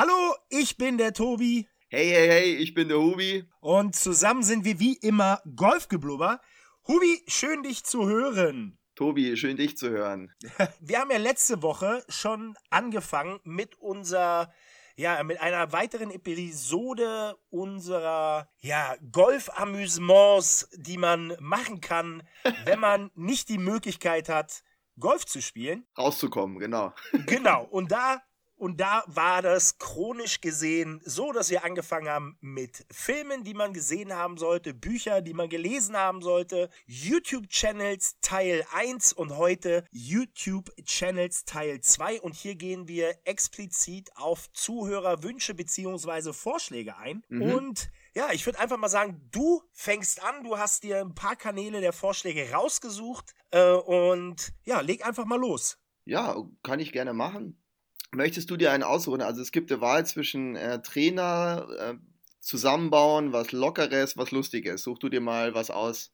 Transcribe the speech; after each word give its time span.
Hallo, 0.00 0.36
ich 0.48 0.76
bin 0.76 0.96
der 0.96 1.12
Tobi. 1.12 1.66
Hey, 1.88 2.08
hey, 2.10 2.28
hey, 2.28 2.54
ich 2.54 2.72
bin 2.72 2.86
der 2.86 2.98
Hubi. 2.98 3.44
Und 3.58 3.96
zusammen 3.96 4.44
sind 4.44 4.64
wir 4.64 4.78
wie 4.78 4.94
immer 4.94 5.42
Golfgeblubber. 5.56 6.40
Hubi, 6.86 7.24
schön 7.26 7.64
dich 7.64 7.82
zu 7.82 8.08
hören. 8.08 8.78
Tobi, 8.94 9.36
schön 9.36 9.56
dich 9.56 9.76
zu 9.76 9.90
hören. 9.90 10.32
Wir 10.80 11.00
haben 11.00 11.10
ja 11.10 11.16
letzte 11.16 11.62
Woche 11.62 12.04
schon 12.08 12.56
angefangen 12.70 13.40
mit 13.42 13.74
unserer 13.80 14.52
ja, 14.94 15.20
mit 15.24 15.40
einer 15.40 15.72
weiteren 15.72 16.12
Episode 16.12 17.36
unserer 17.50 18.48
ja, 18.60 18.94
Golf-Amüsements, 19.10 20.68
die 20.76 20.96
man 20.96 21.36
machen 21.40 21.80
kann, 21.80 22.22
wenn 22.66 22.78
man 22.78 23.10
nicht 23.16 23.48
die 23.48 23.58
Möglichkeit 23.58 24.28
hat, 24.28 24.62
Golf 25.00 25.26
zu 25.26 25.42
spielen. 25.42 25.88
Rauszukommen, 25.96 26.60
genau. 26.60 26.94
Genau. 27.26 27.64
Und 27.64 27.90
da 27.90 28.22
und 28.58 28.80
da 28.80 29.04
war 29.06 29.40
das 29.40 29.78
chronisch 29.78 30.40
gesehen 30.40 31.00
so, 31.04 31.32
dass 31.32 31.50
wir 31.50 31.64
angefangen 31.64 32.08
haben 32.08 32.36
mit 32.40 32.84
Filmen, 32.90 33.44
die 33.44 33.54
man 33.54 33.72
gesehen 33.72 34.12
haben 34.12 34.36
sollte, 34.36 34.74
Bücher, 34.74 35.20
die 35.20 35.32
man 35.32 35.48
gelesen 35.48 35.96
haben 35.96 36.22
sollte, 36.22 36.68
YouTube-Channels 36.86 38.16
Teil 38.20 38.64
1 38.72 39.12
und 39.12 39.36
heute 39.36 39.84
YouTube-Channels 39.92 41.44
Teil 41.44 41.80
2. 41.80 42.20
Und 42.20 42.34
hier 42.34 42.56
gehen 42.56 42.88
wir 42.88 43.14
explizit 43.24 44.10
auf 44.16 44.50
Zuhörerwünsche 44.52 45.54
bzw. 45.54 46.32
Vorschläge 46.32 46.96
ein. 46.96 47.22
Mhm. 47.28 47.42
Und 47.42 47.90
ja, 48.14 48.30
ich 48.32 48.44
würde 48.44 48.58
einfach 48.58 48.78
mal 48.78 48.88
sagen, 48.88 49.28
du 49.30 49.62
fängst 49.72 50.22
an, 50.22 50.42
du 50.42 50.58
hast 50.58 50.82
dir 50.82 51.00
ein 51.00 51.14
paar 51.14 51.36
Kanäle 51.36 51.80
der 51.80 51.92
Vorschläge 51.92 52.50
rausgesucht 52.50 53.34
äh, 53.52 53.70
und 53.70 54.52
ja, 54.64 54.80
leg 54.80 55.06
einfach 55.06 55.24
mal 55.24 55.38
los. 55.38 55.78
Ja, 56.04 56.36
kann 56.62 56.80
ich 56.80 56.92
gerne 56.92 57.12
machen. 57.12 57.62
Möchtest 58.12 58.50
du 58.50 58.56
dir 58.56 58.72
einen 58.72 58.82
aussuchen? 58.82 59.20
Also 59.20 59.42
es 59.42 59.52
gibt 59.52 59.70
eine 59.70 59.80
Wahl 59.80 60.06
zwischen 60.06 60.56
äh, 60.56 60.80
Trainer, 60.80 61.66
äh, 61.78 61.94
zusammenbauen, 62.40 63.32
was 63.32 63.52
Lockeres, 63.52 64.16
was 64.16 64.30
Lustiges. 64.30 64.82
Such 64.82 64.98
du 64.98 65.08
dir 65.08 65.20
mal 65.20 65.54
was 65.54 65.70
aus. 65.70 66.12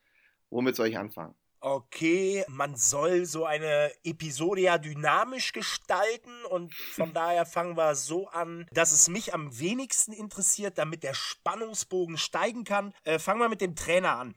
Womit 0.50 0.76
soll 0.76 0.88
ich 0.88 0.98
anfangen? 0.98 1.34
Okay, 1.60 2.44
man 2.48 2.76
soll 2.76 3.24
so 3.24 3.46
eine 3.46 3.90
Episode 4.04 4.60
ja 4.60 4.76
dynamisch 4.76 5.52
gestalten 5.52 6.44
und 6.50 6.74
von 6.74 7.14
daher 7.14 7.46
fangen 7.46 7.76
wir 7.76 7.94
so 7.94 8.28
an, 8.28 8.66
dass 8.72 8.92
es 8.92 9.08
mich 9.08 9.32
am 9.32 9.58
wenigsten 9.58 10.12
interessiert, 10.12 10.76
damit 10.76 11.02
der 11.02 11.14
Spannungsbogen 11.14 12.18
steigen 12.18 12.64
kann. 12.64 12.92
Äh, 13.04 13.18
fangen 13.18 13.40
wir 13.40 13.48
mit 13.48 13.62
dem 13.62 13.76
Trainer 13.76 14.18
an. 14.18 14.34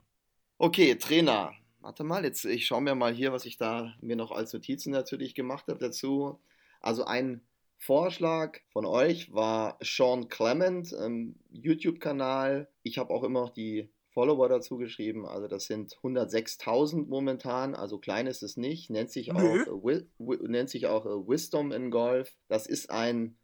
Okay, 0.57 0.95
Trainer. 0.95 1.53
Warte 1.81 2.03
mal, 2.03 2.23
jetzt 2.23 2.45
ich 2.45 2.65
schaue 2.65 2.81
mir 2.81 2.95
mal 2.95 3.13
hier, 3.13 3.33
was 3.33 3.45
ich 3.45 3.57
da 3.57 3.93
mir 4.01 4.15
noch 4.15 4.31
als 4.31 4.53
Notizen 4.53 4.91
natürlich 4.91 5.35
gemacht 5.35 5.67
habe 5.67 5.79
dazu. 5.79 6.39
Also 6.79 7.05
ein 7.05 7.46
Vorschlag 7.77 8.59
von 8.69 8.85
euch 8.85 9.33
war 9.33 9.77
Sean 9.81 10.29
Clement, 10.29 10.93
ähm, 10.99 11.35
YouTube-Kanal. 11.51 12.67
Ich 12.83 12.97
habe 12.97 13.13
auch 13.13 13.23
immer 13.23 13.41
noch 13.41 13.51
die 13.51 13.89
Follower 14.09 14.49
dazu 14.49 14.77
geschrieben. 14.77 15.27
Also 15.27 15.47
das 15.47 15.65
sind 15.65 15.93
106.000 16.01 17.07
momentan. 17.07 17.75
Also 17.75 17.99
klein 17.99 18.25
ist 18.25 18.41
es 18.41 18.57
nicht. 18.57 18.89
Nennt 18.89 19.11
sich 19.11 19.31
auch, 19.31 19.39
äh, 19.39 20.03
nennt 20.47 20.71
sich 20.71 20.87
auch 20.87 21.05
äh, 21.05 21.27
Wisdom 21.27 21.71
in 21.71 21.91
Golf. 21.91 22.35
Das 22.47 22.65
ist 22.65 22.89
ein 22.89 23.37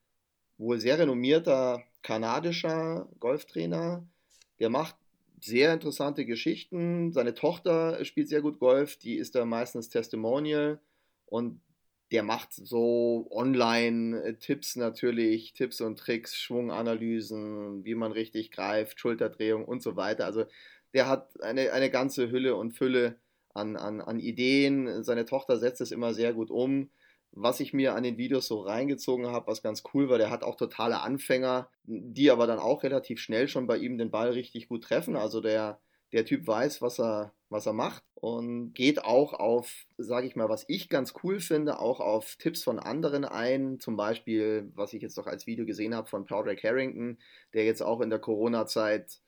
wohl 0.57 0.79
sehr 0.79 0.97
renommierter 0.97 1.83
kanadischer 2.01 3.07
Golftrainer. 3.19 4.07
Der 4.59 4.69
macht 4.69 4.95
sehr 5.39 5.73
interessante 5.73 6.25
Geschichten. 6.25 7.11
Seine 7.11 7.35
Tochter 7.35 8.03
spielt 8.03 8.29
sehr 8.29 8.41
gut 8.41 8.59
Golf. 8.59 8.97
Die 8.97 9.15
ist 9.15 9.35
da 9.35 9.45
meistens 9.45 9.89
Testimonial. 9.89 10.79
Und 11.25 11.61
der 12.13 12.21
macht 12.21 12.53
so 12.53 13.27
Online-Tipps 13.31 14.75
natürlich, 14.75 15.53
Tipps 15.53 15.81
und 15.81 15.97
Tricks, 15.97 16.37
Schwunganalysen, 16.37 17.83
wie 17.85 17.95
man 17.95 18.11
richtig 18.11 18.51
greift, 18.51 18.99
Schulterdrehung 18.99 19.65
und 19.65 19.81
so 19.81 19.95
weiter. 19.95 20.25
Also 20.25 20.45
der 20.93 21.07
hat 21.09 21.41
eine, 21.41 21.73
eine 21.73 21.89
ganze 21.89 22.29
Hülle 22.29 22.55
und 22.55 22.73
Fülle 22.73 23.17
an, 23.55 23.77
an, 23.77 23.99
an 23.99 24.19
Ideen. 24.19 25.03
Seine 25.03 25.25
Tochter 25.25 25.57
setzt 25.57 25.81
es 25.81 25.91
immer 25.91 26.13
sehr 26.13 26.33
gut 26.33 26.51
um. 26.51 26.91
Was 27.31 27.59
ich 27.59 27.73
mir 27.73 27.95
an 27.95 28.03
den 28.03 28.17
Videos 28.17 28.45
so 28.45 28.61
reingezogen 28.61 29.25
habe, 29.25 29.47
was 29.47 29.63
ganz 29.63 29.81
cool 29.95 30.07
war, 30.07 30.19
der 30.19 30.29
hat 30.29 30.43
auch 30.43 30.55
totale 30.55 31.01
Anfänger, 31.01 31.67
die 31.85 32.29
aber 32.29 32.45
dann 32.45 32.59
auch 32.59 32.83
relativ 32.83 33.19
schnell 33.19 33.47
schon 33.47 33.65
bei 33.65 33.77
ihm 33.77 33.97
den 33.97 34.11
Ball 34.11 34.29
richtig 34.29 34.67
gut 34.69 34.83
treffen. 34.83 35.15
Also 35.15 35.41
der, 35.41 35.79
der 36.13 36.25
Typ 36.25 36.47
weiß, 36.47 36.81
was 36.81 36.99
er, 36.99 37.33
was 37.49 37.65
er 37.65 37.73
macht 37.73 38.03
und 38.15 38.73
geht 38.73 39.03
auch 39.03 39.33
auf, 39.33 39.85
sage 39.97 40.27
ich 40.27 40.35
mal, 40.35 40.47
was 40.47 40.63
ich 40.67 40.87
ganz 40.87 41.13
cool 41.23 41.39
finde, 41.39 41.79
auch 41.79 41.99
auf 41.99 42.35
Tipps 42.37 42.63
von 42.63 42.79
anderen 42.79 43.25
ein. 43.25 43.79
Zum 43.79 43.97
Beispiel, 43.97 44.71
was 44.75 44.93
ich 44.93 45.01
jetzt 45.01 45.17
noch 45.17 45.27
als 45.27 45.47
Video 45.47 45.65
gesehen 45.65 45.95
habe 45.95 46.07
von 46.07 46.25
Padraig 46.25 46.63
Harrington, 46.63 47.17
der 47.53 47.65
jetzt 47.65 47.81
auch 47.81 47.99
in 47.99 48.09
der 48.09 48.19
Corona-Zeit 48.19 49.19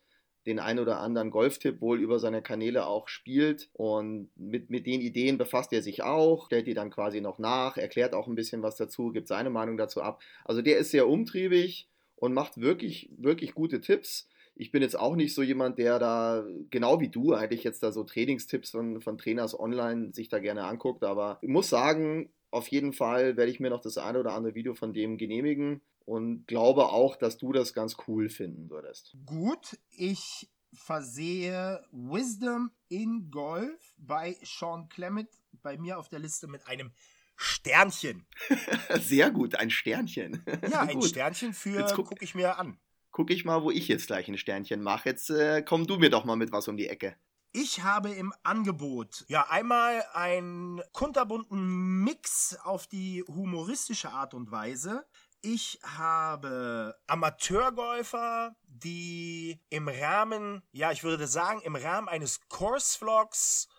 den 0.45 0.59
ein 0.59 0.77
oder 0.77 0.99
anderen 0.99 1.31
Golftipp 1.31 1.81
wohl 1.81 1.99
über 1.99 2.19
seine 2.19 2.41
Kanäle 2.41 2.85
auch 2.85 3.07
spielt. 3.07 3.69
Und 3.73 4.29
mit, 4.35 4.69
mit 4.69 4.85
den 4.85 5.01
Ideen 5.01 5.37
befasst 5.39 5.73
er 5.73 5.81
sich 5.81 6.03
auch, 6.03 6.45
stellt 6.45 6.67
die 6.67 6.75
dann 6.75 6.91
quasi 6.91 7.19
noch 7.19 7.39
nach, 7.39 7.77
erklärt 7.77 8.13
auch 8.13 8.27
ein 8.27 8.35
bisschen 8.35 8.61
was 8.61 8.75
dazu, 8.75 9.11
gibt 9.11 9.27
seine 9.27 9.49
Meinung 9.49 9.75
dazu 9.75 10.01
ab. 10.01 10.21
Also 10.43 10.61
der 10.61 10.77
ist 10.77 10.91
sehr 10.91 11.07
umtriebig 11.07 11.89
und 12.15 12.33
macht 12.33 12.61
wirklich, 12.61 13.09
wirklich 13.17 13.55
gute 13.55 13.81
Tipps 13.81 14.29
ich 14.55 14.71
bin 14.71 14.81
jetzt 14.81 14.97
auch 14.97 15.15
nicht 15.15 15.35
so 15.35 15.43
jemand, 15.43 15.77
der 15.77 15.99
da, 15.99 16.45
genau 16.69 16.99
wie 17.01 17.09
du, 17.09 17.33
eigentlich 17.33 17.63
jetzt 17.63 17.83
da 17.83 17.91
so 17.91 18.03
Trainingstipps 18.03 18.71
von, 18.71 19.01
von 19.01 19.17
Trainers 19.17 19.57
online 19.57 20.13
sich 20.13 20.29
da 20.29 20.39
gerne 20.39 20.63
anguckt. 20.63 21.03
Aber 21.03 21.37
ich 21.41 21.49
muss 21.49 21.69
sagen, 21.69 22.33
auf 22.51 22.67
jeden 22.69 22.93
Fall 22.93 23.35
werde 23.35 23.51
ich 23.51 23.59
mir 23.59 23.69
noch 23.69 23.81
das 23.81 23.97
eine 23.97 24.19
oder 24.19 24.33
andere 24.33 24.55
Video 24.55 24.73
von 24.73 24.93
dem 24.93 25.17
genehmigen 25.17 25.81
und 26.05 26.47
glaube 26.47 26.85
auch, 26.85 27.17
dass 27.17 27.37
du 27.37 27.51
das 27.51 27.73
ganz 27.73 27.97
cool 28.07 28.29
finden 28.29 28.69
würdest. 28.69 29.17
Gut, 29.25 29.77
ich 29.89 30.49
versehe 30.73 31.83
Wisdom 31.91 32.71
in 32.87 33.29
Golf 33.31 33.93
bei 33.97 34.37
Sean 34.43 34.87
Clement 34.87 35.29
bei 35.63 35.77
mir 35.77 35.99
auf 35.99 36.07
der 36.07 36.19
Liste 36.19 36.47
mit 36.47 36.67
einem 36.67 36.91
Sternchen. 37.35 38.25
Sehr 39.01 39.31
gut, 39.31 39.55
ein 39.55 39.69
Sternchen. 39.69 40.43
Ja, 40.69 40.81
ein 40.81 40.99
gut. 40.99 41.09
Sternchen 41.09 41.53
für 41.53 41.83
gucke 41.93 42.23
ich 42.23 42.35
mir 42.35 42.57
an 42.57 42.77
gucke 43.15 43.33
ich 43.33 43.45
mal, 43.45 43.63
wo 43.63 43.71
ich 43.71 43.87
jetzt 43.87 44.07
gleich 44.07 44.27
ein 44.27 44.37
Sternchen 44.37 44.83
mache. 44.83 45.07
Jetzt 45.07 45.29
äh, 45.29 45.61
komm 45.61 45.87
du 45.87 45.95
mir 45.95 46.09
doch 46.09 46.25
mal 46.25 46.35
mit 46.35 46.51
was 46.51 46.67
um 46.67 46.75
die 46.75 46.89
Ecke. 46.89 47.15
Ich 47.53 47.81
habe 47.81 48.09
im 48.09 48.33
Angebot 48.43 49.23
ja 49.29 49.47
einmal 49.49 50.03
einen 50.13 50.81
kunterbunten 50.91 52.03
Mix 52.03 52.57
auf 52.65 52.87
die 52.87 53.23
humoristische 53.25 54.11
Art 54.11 54.33
und 54.33 54.51
Weise. 54.51 55.05
Ich 55.41 55.79
habe 55.81 56.97
Amateurgolfer, 57.07 58.53
die 58.67 59.61
im 59.69 59.87
Rahmen, 59.87 60.61
ja, 60.73 60.91
ich 60.91 61.05
würde 61.05 61.27
sagen, 61.27 61.61
im 61.61 61.77
Rahmen 61.77 62.09
eines 62.09 62.41
Course-Vlogs 62.49 63.69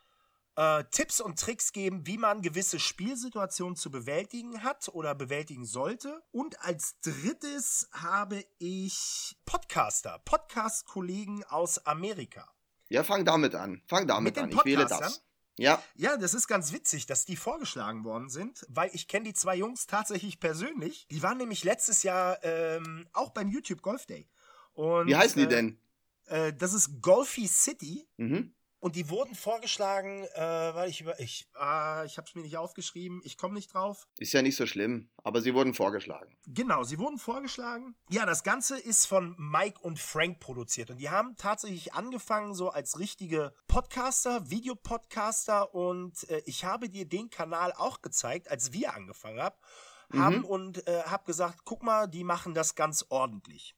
äh, 0.56 0.84
Tipps 0.90 1.20
und 1.20 1.38
Tricks 1.38 1.72
geben, 1.72 2.06
wie 2.06 2.18
man 2.18 2.42
gewisse 2.42 2.78
Spielsituationen 2.78 3.76
zu 3.76 3.90
bewältigen 3.90 4.62
hat 4.62 4.88
oder 4.88 5.14
bewältigen 5.14 5.64
sollte. 5.64 6.22
Und 6.32 6.60
als 6.62 6.98
drittes 7.00 7.88
habe 7.92 8.44
ich 8.58 9.36
Podcaster, 9.44 10.20
Podcast-Kollegen 10.24 11.44
aus 11.44 11.78
Amerika. 11.86 12.50
Ja, 12.88 13.04
fang 13.04 13.24
damit 13.24 13.54
an. 13.54 13.82
Fang 13.86 14.06
damit 14.06 14.38
an. 14.38 14.50
Ich 14.50 14.64
wähle 14.64 14.86
das. 14.86 15.22
Ja. 15.58 15.82
Ja, 15.94 16.16
das 16.16 16.34
ist 16.34 16.48
ganz 16.48 16.72
witzig, 16.72 17.06
dass 17.06 17.24
die 17.24 17.36
vorgeschlagen 17.36 18.04
worden 18.04 18.28
sind, 18.28 18.64
weil 18.68 18.90
ich 18.92 19.08
kenne 19.08 19.24
die 19.24 19.34
zwei 19.34 19.56
Jungs 19.56 19.86
tatsächlich 19.86 20.38
persönlich. 20.38 21.06
Die 21.10 21.22
waren 21.22 21.38
nämlich 21.38 21.64
letztes 21.64 22.02
Jahr 22.02 22.38
ähm, 22.42 23.08
auch 23.12 23.30
beim 23.30 23.48
YouTube 23.48 23.80
Golf 23.80 24.06
Day. 24.06 24.28
Und, 24.74 25.06
Wie 25.06 25.16
heißen 25.16 25.38
die 25.38 25.46
äh, 25.46 25.48
denn? 25.48 25.80
Äh, 26.26 26.52
das 26.52 26.74
ist 26.74 27.00
Golfy 27.00 27.46
City. 27.46 28.06
Mhm. 28.18 28.52
Und 28.78 28.94
die 28.94 29.08
wurden 29.08 29.34
vorgeschlagen, 29.34 30.24
äh, 30.34 30.40
weil 30.74 30.90
ich 30.90 31.00
über. 31.00 31.18
Ich, 31.18 31.48
äh, 31.54 32.06
ich 32.06 32.18
habe 32.18 32.28
es 32.28 32.34
mir 32.34 32.42
nicht 32.42 32.58
aufgeschrieben, 32.58 33.22
ich 33.24 33.38
komme 33.38 33.54
nicht 33.54 33.72
drauf. 33.72 34.06
Ist 34.18 34.32
ja 34.34 34.42
nicht 34.42 34.56
so 34.56 34.66
schlimm, 34.66 35.08
aber 35.24 35.40
sie 35.40 35.54
wurden 35.54 35.72
vorgeschlagen. 35.72 36.36
Genau, 36.46 36.84
sie 36.84 36.98
wurden 36.98 37.18
vorgeschlagen. 37.18 37.96
Ja, 38.10 38.26
das 38.26 38.44
Ganze 38.44 38.78
ist 38.78 39.06
von 39.06 39.34
Mike 39.38 39.80
und 39.80 39.98
Frank 39.98 40.40
produziert. 40.40 40.90
Und 40.90 40.98
die 40.98 41.08
haben 41.08 41.36
tatsächlich 41.36 41.94
angefangen, 41.94 42.54
so 42.54 42.68
als 42.68 42.98
richtige 42.98 43.54
Podcaster, 43.66 44.50
Videopodcaster. 44.50 45.74
Und 45.74 46.28
äh, 46.28 46.42
ich 46.44 46.64
habe 46.64 46.90
dir 46.90 47.08
den 47.08 47.30
Kanal 47.30 47.72
auch 47.72 48.02
gezeigt, 48.02 48.50
als 48.50 48.72
wir 48.72 48.94
angefangen 48.94 49.40
haben. 49.40 49.56
Mhm. 50.10 50.20
Haben 50.20 50.44
und 50.44 50.86
äh, 50.86 51.02
habe 51.04 51.24
gesagt, 51.24 51.60
guck 51.64 51.82
mal, 51.82 52.06
die 52.06 52.24
machen 52.24 52.54
das 52.54 52.74
ganz 52.74 53.06
ordentlich. 53.08 53.74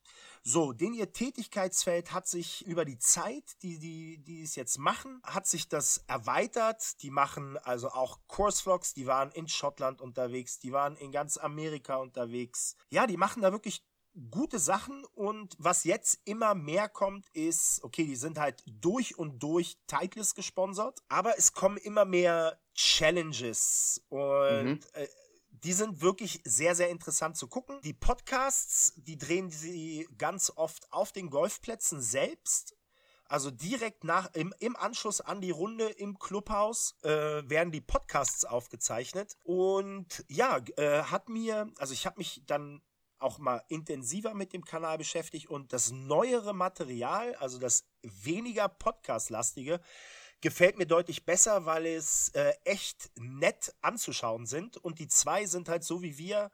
So, 0.51 0.73
denn 0.73 0.95
ihr 0.95 1.13
Tätigkeitsfeld 1.13 2.15
hat 2.15 2.27
sich 2.27 2.67
über 2.67 2.87
die 2.87 2.99
Zeit, 2.99 3.45
die, 3.61 3.79
die, 3.79 4.17
die 4.17 4.41
es 4.41 4.57
jetzt 4.57 4.79
machen, 4.79 5.21
hat 5.23 5.47
sich 5.47 5.69
das 5.69 6.03
erweitert. 6.07 7.03
Die 7.03 7.11
machen 7.11 7.59
also 7.59 7.91
auch 7.91 8.21
Coursevlogs, 8.29 8.95
die 8.95 9.07
waren 9.07 9.31
in 9.33 9.47
Schottland 9.47 10.01
unterwegs, 10.01 10.59
die 10.59 10.73
waren 10.73 10.97
in 10.97 11.13
ganz 11.13 11.37
Amerika 11.37 11.97
unterwegs. 11.97 12.77
Ja, 12.89 13.07
die 13.07 13.19
machen 13.19 13.43
da 13.43 13.53
wirklich 13.53 13.85
gute 14.31 14.59
Sachen 14.59 15.05
und 15.15 15.55
was 15.59 15.85
jetzt 15.85 16.19
immer 16.25 16.55
mehr 16.55 16.89
kommt, 16.89 17.29
ist, 17.35 17.85
okay, 17.85 18.07
die 18.07 18.17
sind 18.17 18.39
halt 18.39 18.65
durch 18.67 19.19
und 19.19 19.43
durch 19.43 19.77
Titleist 19.87 20.35
gesponsert, 20.35 21.03
aber 21.11 21.37
es 21.37 21.53
kommen 21.53 21.77
immer 21.77 22.07
mehr 22.07 22.59
Challenges 22.75 24.03
und 24.09 24.65
mhm. 24.65 24.81
äh, 24.95 25.09
die 25.51 25.73
sind 25.73 26.01
wirklich 26.01 26.41
sehr, 26.45 26.75
sehr 26.75 26.91
interessant 26.91 27.37
zu 27.37 27.49
gucken. 27.49 27.81
Die 27.83 27.95
Podcasts, 27.95 28.93
die 28.97 29.19
drehen 29.19 29.51
sie 29.51 30.09
ganz 30.17 30.53
oft 30.55 30.93
auf 30.93 31.13
den 31.13 31.31
Golfplätzen 31.31 32.01
selbst. 32.01 32.77
Also 33.25 33.51
direkt 33.51 34.05
nach, 34.05 34.33
im, 34.35 34.55
im 34.59 34.75
Anschluss 34.77 35.21
an 35.21 35.43
die 35.43 35.51
Runde 35.51 35.87
im 35.87 36.19
Clubhaus 36.19 36.97
äh, 37.03 37.11
werden 37.11 37.73
die 37.73 37.83
Podcasts 37.83 38.45
aufgezeichnet. 38.45 39.37
Und 39.43 40.25
ja, 40.29 40.61
äh, 40.77 41.03
hat 41.03 41.29
mir, 41.29 41.71
also 41.79 41.93
ich 41.93 42.07
habe 42.07 42.19
mich 42.19 42.43
dann 42.47 42.81
auch 43.19 43.39
mal 43.39 43.63
intensiver 43.69 44.33
mit 44.33 44.53
dem 44.53 44.65
Kanal 44.65 44.97
beschäftigt 44.97 45.49
und 45.49 45.73
das 45.73 45.91
neuere 45.91 46.55
Material, 46.55 47.35
also 47.35 47.59
das 47.59 47.85
weniger 48.03 48.69
Podcast-lastige, 48.69 49.81
gefällt 50.41 50.79
mir 50.79 50.87
deutlich 50.87 51.25
besser, 51.25 51.67
weil 51.67 51.87
es 51.87 52.31
äh, 52.31 52.53
echt 52.65 53.11
nett 53.17 53.75
anzuschauen 53.81 54.47
sind. 54.47 54.77
Und 54.77 54.99
die 54.99 55.09
zwei 55.09 55.47
sind 55.47 55.69
halt 55.69 55.85
so 55.85 56.03
wie 56.03 56.19
wir. 56.19 56.51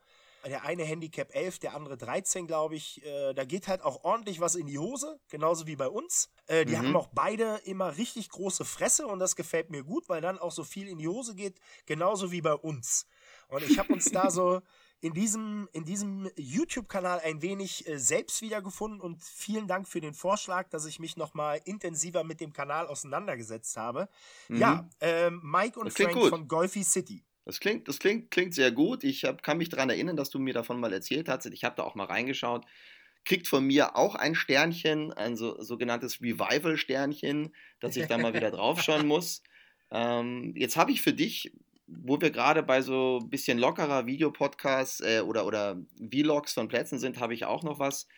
Der 0.47 0.65
eine 0.65 0.85
Handicap 0.85 1.35
11, 1.35 1.61
der 1.61 1.75
andere 1.75 1.97
13, 1.97 2.47
glaube 2.47 2.77
ich. 2.77 3.03
Äh, 3.05 3.33
da 3.33 3.45
geht 3.45 3.67
halt 3.67 3.83
auch 3.83 4.05
ordentlich 4.05 4.41
was 4.41 4.57
in 4.57 4.67
die 4.67 4.79
Hose, 4.79 5.19
genauso 5.31 5.67
wie 5.67 5.77
bei 5.77 5.89
uns. 5.89 6.29
Äh, 6.49 6.67
die 6.67 6.73
mhm. 6.73 6.79
haben 6.79 6.97
auch 6.97 7.09
beide 7.09 7.61
immer 7.65 7.97
richtig 7.97 8.29
große 8.29 8.67
Fresse 8.67 9.07
und 9.07 9.21
das 9.21 9.37
gefällt 9.37 9.71
mir 9.71 9.83
gut, 9.85 10.07
weil 10.11 10.21
dann 10.21 10.39
auch 10.39 10.53
so 10.53 10.63
viel 10.63 10.87
in 10.87 10.99
die 10.99 11.09
Hose 11.09 11.35
geht, 11.35 11.59
genauso 11.87 12.31
wie 12.31 12.43
bei 12.43 12.53
uns. 12.53 13.07
Und 13.49 13.63
ich 13.63 13.79
habe 13.79 13.95
uns 13.95 14.11
da 14.11 14.31
so 14.31 14.61
in 15.05 15.13
diesem, 15.13 15.69
in 15.73 15.85
diesem 15.85 16.31
YouTube-Kanal 16.35 17.21
ein 17.23 17.43
wenig 17.43 17.87
äh, 17.87 17.99
selbst 17.99 18.41
wiedergefunden 18.41 19.03
und 19.03 19.23
vielen 19.23 19.69
Dank 19.69 19.87
für 19.87 20.01
den 20.01 20.15
Vorschlag, 20.15 20.71
dass 20.71 20.87
ich 20.87 20.99
mich 20.99 21.19
nochmal 21.19 21.61
intensiver 21.67 22.25
mit 22.25 22.41
dem 22.41 22.55
Kanal 22.55 22.87
auseinandergesetzt 22.87 23.77
habe. 23.77 24.09
Mhm. 24.49 24.57
Ja, 24.57 24.89
äh, 25.01 25.29
Mike 25.31 25.79
und 25.79 25.93
Frank 25.93 26.15
gut. 26.15 26.31
von 26.31 26.49
Golfy 26.49 26.83
City. 26.83 27.23
Das 27.45 27.61
klingt, 27.61 27.87
das 27.87 27.99
klingt, 27.99 28.31
klingt 28.31 28.55
sehr 28.55 28.73
gut. 28.73 29.05
Ich 29.05 29.25
hab, 29.25 29.43
kann 29.43 29.59
mich 29.59 29.69
daran 29.69 29.91
erinnern, 29.91 30.17
dass 30.17 30.31
du 30.31 30.39
mir 30.39 30.55
davon 30.55 30.81
mal 30.81 30.95
erzählt 30.95 31.29
hast. 31.29 31.45
Ich 31.45 31.65
habe 31.65 31.77
da 31.77 31.83
auch 31.83 31.95
mal 31.95 32.07
reingeschaut. 32.07 32.65
Kriegt 33.27 33.47
von 33.47 33.67
mir 33.67 33.97
auch 33.97 34.15
ein 34.15 34.35
Sternchen, 34.35 35.13
ein 35.13 35.37
so, 35.37 35.61
sogenanntes 35.61 36.23
Revival-Sternchen, 36.23 37.55
dass 37.79 37.97
ich 37.97 38.07
da 38.07 38.17
mal 38.17 38.33
wieder 38.33 38.51
draufschauen 38.51 39.07
muss. 39.07 39.43
Ähm, 39.91 40.55
jetzt 40.57 40.79
habe 40.79 40.93
ich 40.93 41.03
für 41.03 41.13
dich 41.13 41.53
wo 41.87 42.21
wir 42.21 42.31
gerade 42.31 42.63
bei 42.63 42.83
so 42.83 43.21
ein 43.23 43.31
bisschen 43.31 43.59
lockerer 43.59 44.07
Videopodcasts 44.07 45.01
äh, 45.01 45.21
oder, 45.21 45.47
oder 45.47 45.77
Vlogs 46.11 46.55
von 46.55 46.69
Plätzen 46.69 46.99
sind, 46.99 47.21
habe 47.21 47.35
ich 47.35 47.45
auch 47.45 47.63
noch 47.63 47.79
was, 47.79 48.09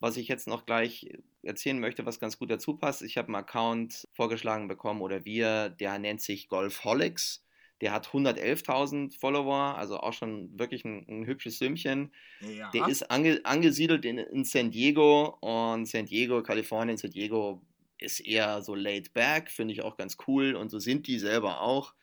was 0.00 0.16
ich 0.16 0.28
jetzt 0.28 0.48
noch 0.48 0.66
gleich 0.66 1.08
erzählen 1.42 1.78
möchte, 1.78 2.04
was 2.04 2.20
ganz 2.20 2.38
gut 2.38 2.50
dazu 2.50 2.76
passt. 2.76 3.02
Ich 3.02 3.16
habe 3.16 3.28
einen 3.28 3.36
Account 3.36 4.08
vorgeschlagen 4.12 4.68
bekommen 4.68 5.02
oder 5.02 5.24
wir, 5.24 5.70
der 5.70 5.98
nennt 5.98 6.20
sich 6.20 6.48
Golfholics. 6.48 7.42
Der 7.82 7.92
hat 7.92 8.08
111.000 8.08 9.18
Follower, 9.18 9.76
also 9.76 9.98
auch 9.98 10.14
schon 10.14 10.58
wirklich 10.58 10.84
ein, 10.84 11.04
ein 11.08 11.26
hübsches 11.26 11.58
Sümmchen. 11.58 12.10
Ja. 12.40 12.70
Der 12.70 12.88
ist 12.88 13.10
ange, 13.10 13.40
angesiedelt 13.44 14.06
in, 14.06 14.16
in 14.18 14.44
San 14.44 14.70
Diego 14.70 15.36
und 15.40 15.86
San 15.86 16.06
Diego, 16.06 16.42
Kalifornien, 16.42 16.96
San 16.96 17.10
Diego 17.10 17.62
ist 17.98 18.20
eher 18.20 18.62
so 18.62 18.74
laid 18.74 19.12
back, 19.12 19.50
finde 19.50 19.74
ich 19.74 19.82
auch 19.82 19.96
ganz 19.96 20.16
cool 20.26 20.54
und 20.54 20.70
so 20.70 20.78
sind 20.78 21.06
die 21.06 21.18
selber 21.18 21.60
auch. 21.60 21.94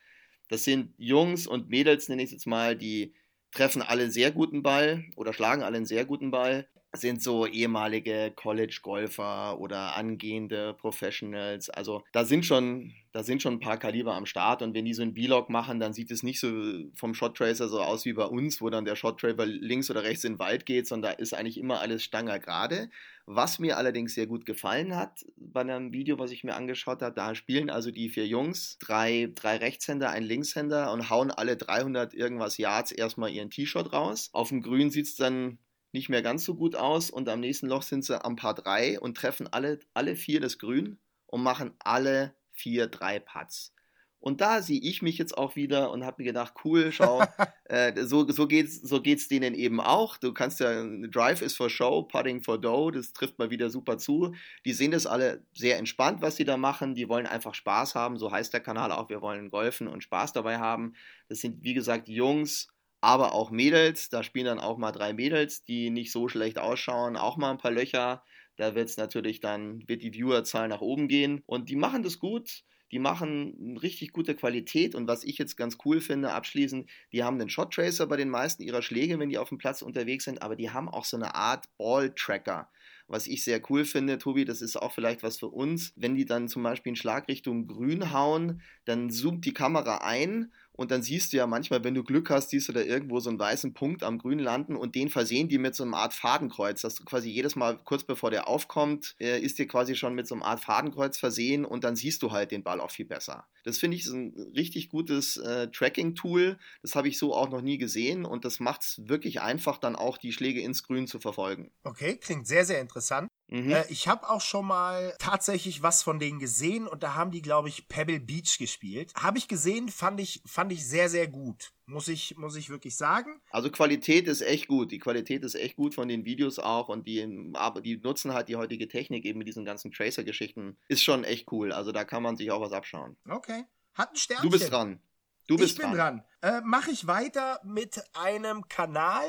Das 0.48 0.64
sind 0.64 0.94
Jungs 0.98 1.46
und 1.46 1.68
Mädels, 1.70 2.08
nenne 2.08 2.22
ich 2.22 2.26
es 2.26 2.32
jetzt 2.32 2.46
mal, 2.46 2.76
die 2.76 3.14
treffen 3.52 3.82
alle 3.82 4.02
einen 4.02 4.12
sehr 4.12 4.30
guten 4.32 4.62
Ball 4.62 5.04
oder 5.16 5.32
schlagen 5.32 5.62
alle 5.62 5.76
einen 5.76 5.86
sehr 5.86 6.04
guten 6.04 6.30
Ball. 6.30 6.68
Sind 6.94 7.22
so 7.22 7.46
ehemalige 7.46 8.32
College-Golfer 8.34 9.58
oder 9.58 9.96
angehende 9.96 10.74
Professionals. 10.74 11.68
Also 11.70 12.02
da 12.12 12.24
sind 12.24 12.46
schon, 12.46 12.92
da 13.12 13.22
sind 13.22 13.42
schon 13.42 13.54
ein 13.54 13.60
paar 13.60 13.78
Kaliber 13.78 14.14
am 14.14 14.26
Start 14.26 14.62
und 14.62 14.74
wenn 14.74 14.84
die 14.84 14.94
so 14.94 15.02
einen 15.02 15.14
Vlog 15.14 15.50
machen, 15.50 15.80
dann 15.80 15.92
sieht 15.92 16.10
es 16.10 16.22
nicht 16.22 16.40
so 16.40 16.48
vom 16.94 17.14
Shot 17.14 17.36
Tracer 17.36 17.68
so 17.68 17.80
aus 17.80 18.04
wie 18.04 18.12
bei 18.12 18.24
uns, 18.24 18.60
wo 18.60 18.70
dann 18.70 18.84
der 18.84 18.96
Shot 18.96 19.20
Tracer 19.20 19.46
links 19.46 19.90
oder 19.90 20.02
rechts 20.02 20.24
in 20.24 20.34
den 20.34 20.38
Wald 20.38 20.66
geht, 20.66 20.86
sondern 20.86 21.12
da 21.12 21.18
ist 21.18 21.34
eigentlich 21.34 21.58
immer 21.58 21.80
alles 21.80 22.02
Stanger 22.02 22.38
gerade. 22.38 22.90
Was 23.26 23.58
mir 23.58 23.78
allerdings 23.78 24.14
sehr 24.14 24.26
gut 24.26 24.44
gefallen 24.44 24.94
hat 24.94 25.24
bei 25.36 25.62
einem 25.62 25.92
Video, 25.92 26.18
was 26.18 26.30
ich 26.30 26.44
mir 26.44 26.54
angeschaut 26.54 27.00
habe, 27.00 27.14
da 27.14 27.34
spielen 27.34 27.70
also 27.70 27.90
die 27.90 28.10
vier 28.10 28.26
Jungs, 28.26 28.78
drei, 28.78 29.30
drei 29.34 29.56
Rechtshänder, 29.56 30.10
ein 30.10 30.24
Linkshänder 30.24 30.92
und 30.92 31.08
hauen 31.08 31.30
alle 31.30 31.56
300 31.56 32.12
irgendwas 32.12 32.58
Yards 32.58 32.92
erstmal 32.92 33.30
ihren 33.30 33.50
T-Shirt 33.50 33.92
raus. 33.94 34.28
Auf 34.32 34.50
dem 34.50 34.60
Grün 34.60 34.90
sieht 34.90 35.06
es 35.06 35.16
dann 35.16 35.58
nicht 35.94 36.08
mehr 36.08 36.22
ganz 36.22 36.44
so 36.44 36.56
gut 36.56 36.74
aus 36.74 37.08
und 37.08 37.28
am 37.28 37.40
nächsten 37.40 37.68
Loch 37.68 37.82
sind 37.82 38.04
sie 38.04 38.22
am 38.22 38.34
Paar 38.36 38.54
3 38.54 39.00
und 39.00 39.16
treffen 39.16 39.46
alle, 39.52 39.78
alle 39.94 40.16
vier 40.16 40.40
das 40.40 40.58
Grün 40.58 40.98
und 41.26 41.42
machen 41.42 41.72
alle 41.78 42.34
vier 42.50 42.88
drei 42.88 43.20
Putts. 43.20 43.72
Und 44.18 44.40
da 44.40 44.62
sehe 44.62 44.80
ich 44.80 45.02
mich 45.02 45.18
jetzt 45.18 45.36
auch 45.36 45.54
wieder 45.54 45.92
und 45.92 46.02
habe 46.04 46.22
mir 46.22 46.28
gedacht, 46.28 46.54
cool, 46.64 46.90
schau, 46.92 47.22
äh, 47.66 47.92
so, 48.06 48.26
so 48.26 48.48
geht 48.48 48.66
es 48.66 48.80
so 48.80 49.02
geht's 49.02 49.28
denen 49.28 49.54
eben 49.54 49.80
auch. 49.80 50.16
Du 50.16 50.32
kannst 50.32 50.60
ja, 50.60 50.82
Drive 50.82 51.42
ist 51.42 51.56
for 51.56 51.68
Show, 51.70 52.02
Putting 52.02 52.42
for 52.42 52.58
Dough, 52.58 52.90
das 52.90 53.12
trifft 53.12 53.38
mal 53.38 53.50
wieder 53.50 53.70
super 53.70 53.98
zu. 53.98 54.34
Die 54.64 54.72
sehen 54.72 54.92
das 54.92 55.06
alle 55.06 55.44
sehr 55.52 55.78
entspannt, 55.78 56.22
was 56.22 56.36
sie 56.36 56.44
da 56.44 56.56
machen. 56.56 56.94
Die 56.94 57.08
wollen 57.08 57.26
einfach 57.26 57.54
Spaß 57.54 57.94
haben, 57.94 58.16
so 58.16 58.32
heißt 58.32 58.52
der 58.52 58.60
Kanal 58.60 58.90
auch. 58.90 59.10
Wir 59.10 59.20
wollen 59.20 59.50
golfen 59.50 59.86
und 59.86 60.02
Spaß 60.02 60.32
dabei 60.32 60.58
haben. 60.58 60.94
Das 61.28 61.40
sind, 61.40 61.62
wie 61.62 61.74
gesagt, 61.74 62.08
Jungs, 62.08 62.73
aber 63.04 63.32
auch 63.32 63.50
Mädels. 63.50 64.08
Da 64.08 64.22
spielen 64.22 64.46
dann 64.46 64.60
auch 64.60 64.78
mal 64.78 64.92
drei 64.92 65.12
Mädels, 65.12 65.64
die 65.64 65.90
nicht 65.90 66.12
so 66.12 66.28
schlecht 66.28 66.58
ausschauen, 66.58 67.16
auch 67.16 67.36
mal 67.36 67.50
ein 67.50 67.58
paar 67.58 67.70
Löcher. 67.70 68.24
Da 68.56 68.74
wird 68.74 68.88
es 68.88 68.96
natürlich 68.96 69.40
dann, 69.40 69.86
wird 69.88 70.02
die 70.02 70.12
Viewerzahl 70.12 70.68
nach 70.68 70.80
oben 70.80 71.08
gehen. 71.08 71.42
Und 71.46 71.68
die 71.68 71.76
machen 71.76 72.02
das 72.02 72.18
gut 72.18 72.64
die 72.94 73.00
machen 73.00 73.76
richtig 73.82 74.12
gute 74.12 74.36
Qualität 74.36 74.94
und 74.94 75.08
was 75.08 75.24
ich 75.24 75.36
jetzt 75.36 75.56
ganz 75.56 75.78
cool 75.84 76.00
finde, 76.00 76.32
abschließend, 76.32 76.88
die 77.12 77.24
haben 77.24 77.40
einen 77.40 77.48
Shot 77.48 77.74
Tracer 77.74 78.06
bei 78.06 78.16
den 78.16 78.28
meisten 78.28 78.62
ihrer 78.62 78.82
Schläge, 78.82 79.18
wenn 79.18 79.30
die 79.30 79.38
auf 79.38 79.48
dem 79.48 79.58
Platz 79.58 79.82
unterwegs 79.82 80.24
sind, 80.24 80.42
aber 80.42 80.54
die 80.54 80.70
haben 80.70 80.88
auch 80.88 81.04
so 81.04 81.16
eine 81.16 81.34
Art 81.34 81.66
Ball 81.76 82.14
Tracker. 82.14 82.70
Was 83.08 83.26
ich 83.26 83.42
sehr 83.42 83.60
cool 83.68 83.84
finde, 83.84 84.18
Tobi, 84.18 84.44
das 84.44 84.62
ist 84.62 84.76
auch 84.76 84.92
vielleicht 84.92 85.24
was 85.24 85.40
für 85.40 85.48
uns. 85.48 85.92
Wenn 85.96 86.14
die 86.14 86.24
dann 86.24 86.46
zum 86.46 86.62
Beispiel 86.62 86.90
in 86.90 86.96
Schlagrichtung 86.96 87.66
grün 87.66 88.12
hauen, 88.12 88.62
dann 88.84 89.10
zoomt 89.10 89.44
die 89.44 89.52
Kamera 89.52 89.98
ein 89.98 90.52
und 90.76 90.90
dann 90.90 91.02
siehst 91.02 91.32
du 91.32 91.36
ja 91.36 91.46
manchmal, 91.46 91.84
wenn 91.84 91.94
du 91.94 92.02
Glück 92.02 92.30
hast, 92.30 92.50
siehst 92.50 92.68
du 92.68 92.72
da 92.72 92.80
irgendwo 92.80 93.20
so 93.20 93.30
einen 93.30 93.38
weißen 93.38 93.74
Punkt 93.74 94.02
am 94.02 94.18
Grün 94.18 94.40
landen 94.40 94.76
und 94.76 94.94
den 94.94 95.08
versehen 95.08 95.48
die 95.48 95.58
mit 95.58 95.74
so 95.74 95.84
einer 95.84 95.96
Art 95.96 96.14
Fadenkreuz, 96.14 96.80
dass 96.80 96.96
du 96.96 97.04
quasi 97.04 97.30
jedes 97.30 97.54
Mal 97.54 97.78
kurz 97.84 98.02
bevor 98.04 98.30
der 98.30 98.48
aufkommt, 98.48 99.14
äh, 99.20 99.38
ist 99.40 99.58
dir 99.58 99.68
quasi 99.68 99.94
schon 99.94 100.14
mit 100.14 100.26
so 100.26 100.34
einer 100.34 100.44
Art 100.44 100.60
Fadenkreuz 100.60 101.18
versehen 101.18 101.64
und 101.64 101.84
dann 101.84 101.94
siehst 101.94 102.22
du 102.22 102.32
halt 102.32 102.50
den 102.50 102.64
Ball 102.64 102.80
auch 102.80 102.90
viel 102.90 103.06
besser. 103.06 103.46
Das 103.62 103.78
finde 103.78 103.96
ich 103.96 104.06
ein 104.06 104.34
richtig 104.54 104.88
gutes 104.88 105.36
äh, 105.36 105.68
Tracking-Tool. 105.68 106.58
Das 106.82 106.96
habe 106.96 107.08
ich 107.08 107.18
so 107.18 107.34
auch 107.34 107.50
noch 107.50 107.62
nie 107.62 107.78
gesehen 107.78 108.24
und 108.24 108.44
das 108.44 108.58
macht 108.60 108.82
es 108.82 109.00
wirklich 109.04 109.40
einfach, 109.40 109.78
dann 109.78 109.96
auch 109.96 110.18
die 110.18 110.32
Schläge 110.32 110.60
ins 110.60 110.82
Grün 110.82 111.06
zu 111.06 111.20
verfolgen. 111.20 111.70
Okay, 111.84 112.16
klingt 112.16 112.46
sehr, 112.46 112.64
sehr 112.64 112.80
interessant. 112.80 113.28
Mhm. 113.48 113.70
Äh, 113.70 113.84
ich 113.88 114.08
habe 114.08 114.28
auch 114.28 114.40
schon 114.40 114.66
mal 114.66 115.14
tatsächlich 115.18 115.82
was 115.82 116.02
von 116.02 116.18
denen 116.18 116.38
gesehen 116.38 116.86
und 116.86 117.02
da 117.02 117.14
haben 117.14 117.30
die, 117.30 117.42
glaube 117.42 117.68
ich, 117.68 117.88
Pebble 117.88 118.20
Beach 118.20 118.58
gespielt. 118.58 119.12
Habe 119.14 119.38
ich 119.38 119.48
gesehen, 119.48 119.88
fand 119.88 120.20
ich, 120.20 120.42
fand 120.46 120.72
ich 120.72 120.86
sehr, 120.86 121.08
sehr 121.08 121.28
gut. 121.28 121.72
Muss 121.86 122.08
ich, 122.08 122.36
muss 122.36 122.56
ich 122.56 122.70
wirklich 122.70 122.96
sagen. 122.96 123.40
Also 123.50 123.70
Qualität 123.70 124.26
ist 124.26 124.40
echt 124.40 124.68
gut. 124.68 124.90
Die 124.90 124.98
Qualität 124.98 125.44
ist 125.44 125.54
echt 125.54 125.76
gut 125.76 125.94
von 125.94 126.08
den 126.08 126.24
Videos 126.24 126.58
auch 126.58 126.88
und 126.88 127.06
die, 127.06 127.52
aber 127.54 127.82
die 127.82 127.98
nutzen 127.98 128.32
halt 128.32 128.48
die 128.48 128.56
heutige 128.56 128.88
Technik 128.88 129.24
eben 129.26 129.38
mit 129.38 129.48
diesen 129.48 129.64
ganzen 129.64 129.92
Tracer-Geschichten. 129.92 130.78
Ist 130.88 131.04
schon 131.04 131.24
echt 131.24 131.52
cool. 131.52 131.72
Also 131.72 131.92
da 131.92 132.04
kann 132.04 132.22
man 132.22 132.36
sich 132.36 132.50
auch 132.50 132.62
was 132.62 132.72
abschauen. 132.72 133.16
Okay. 133.28 133.64
Hat 133.94 134.12
ein 134.12 134.16
Sternchen. 134.16 134.50
Du 134.50 134.58
bist 134.58 134.72
dran. 134.72 135.00
Du 135.46 135.56
bist 135.56 135.72
ich 135.72 135.78
bin 135.78 135.92
dran. 135.92 136.24
dran. 136.40 136.60
Äh, 136.60 136.60
Mache 136.64 136.90
ich 136.90 137.06
weiter 137.06 137.60
mit 137.64 138.02
einem 138.14 138.66
Kanal, 138.68 139.26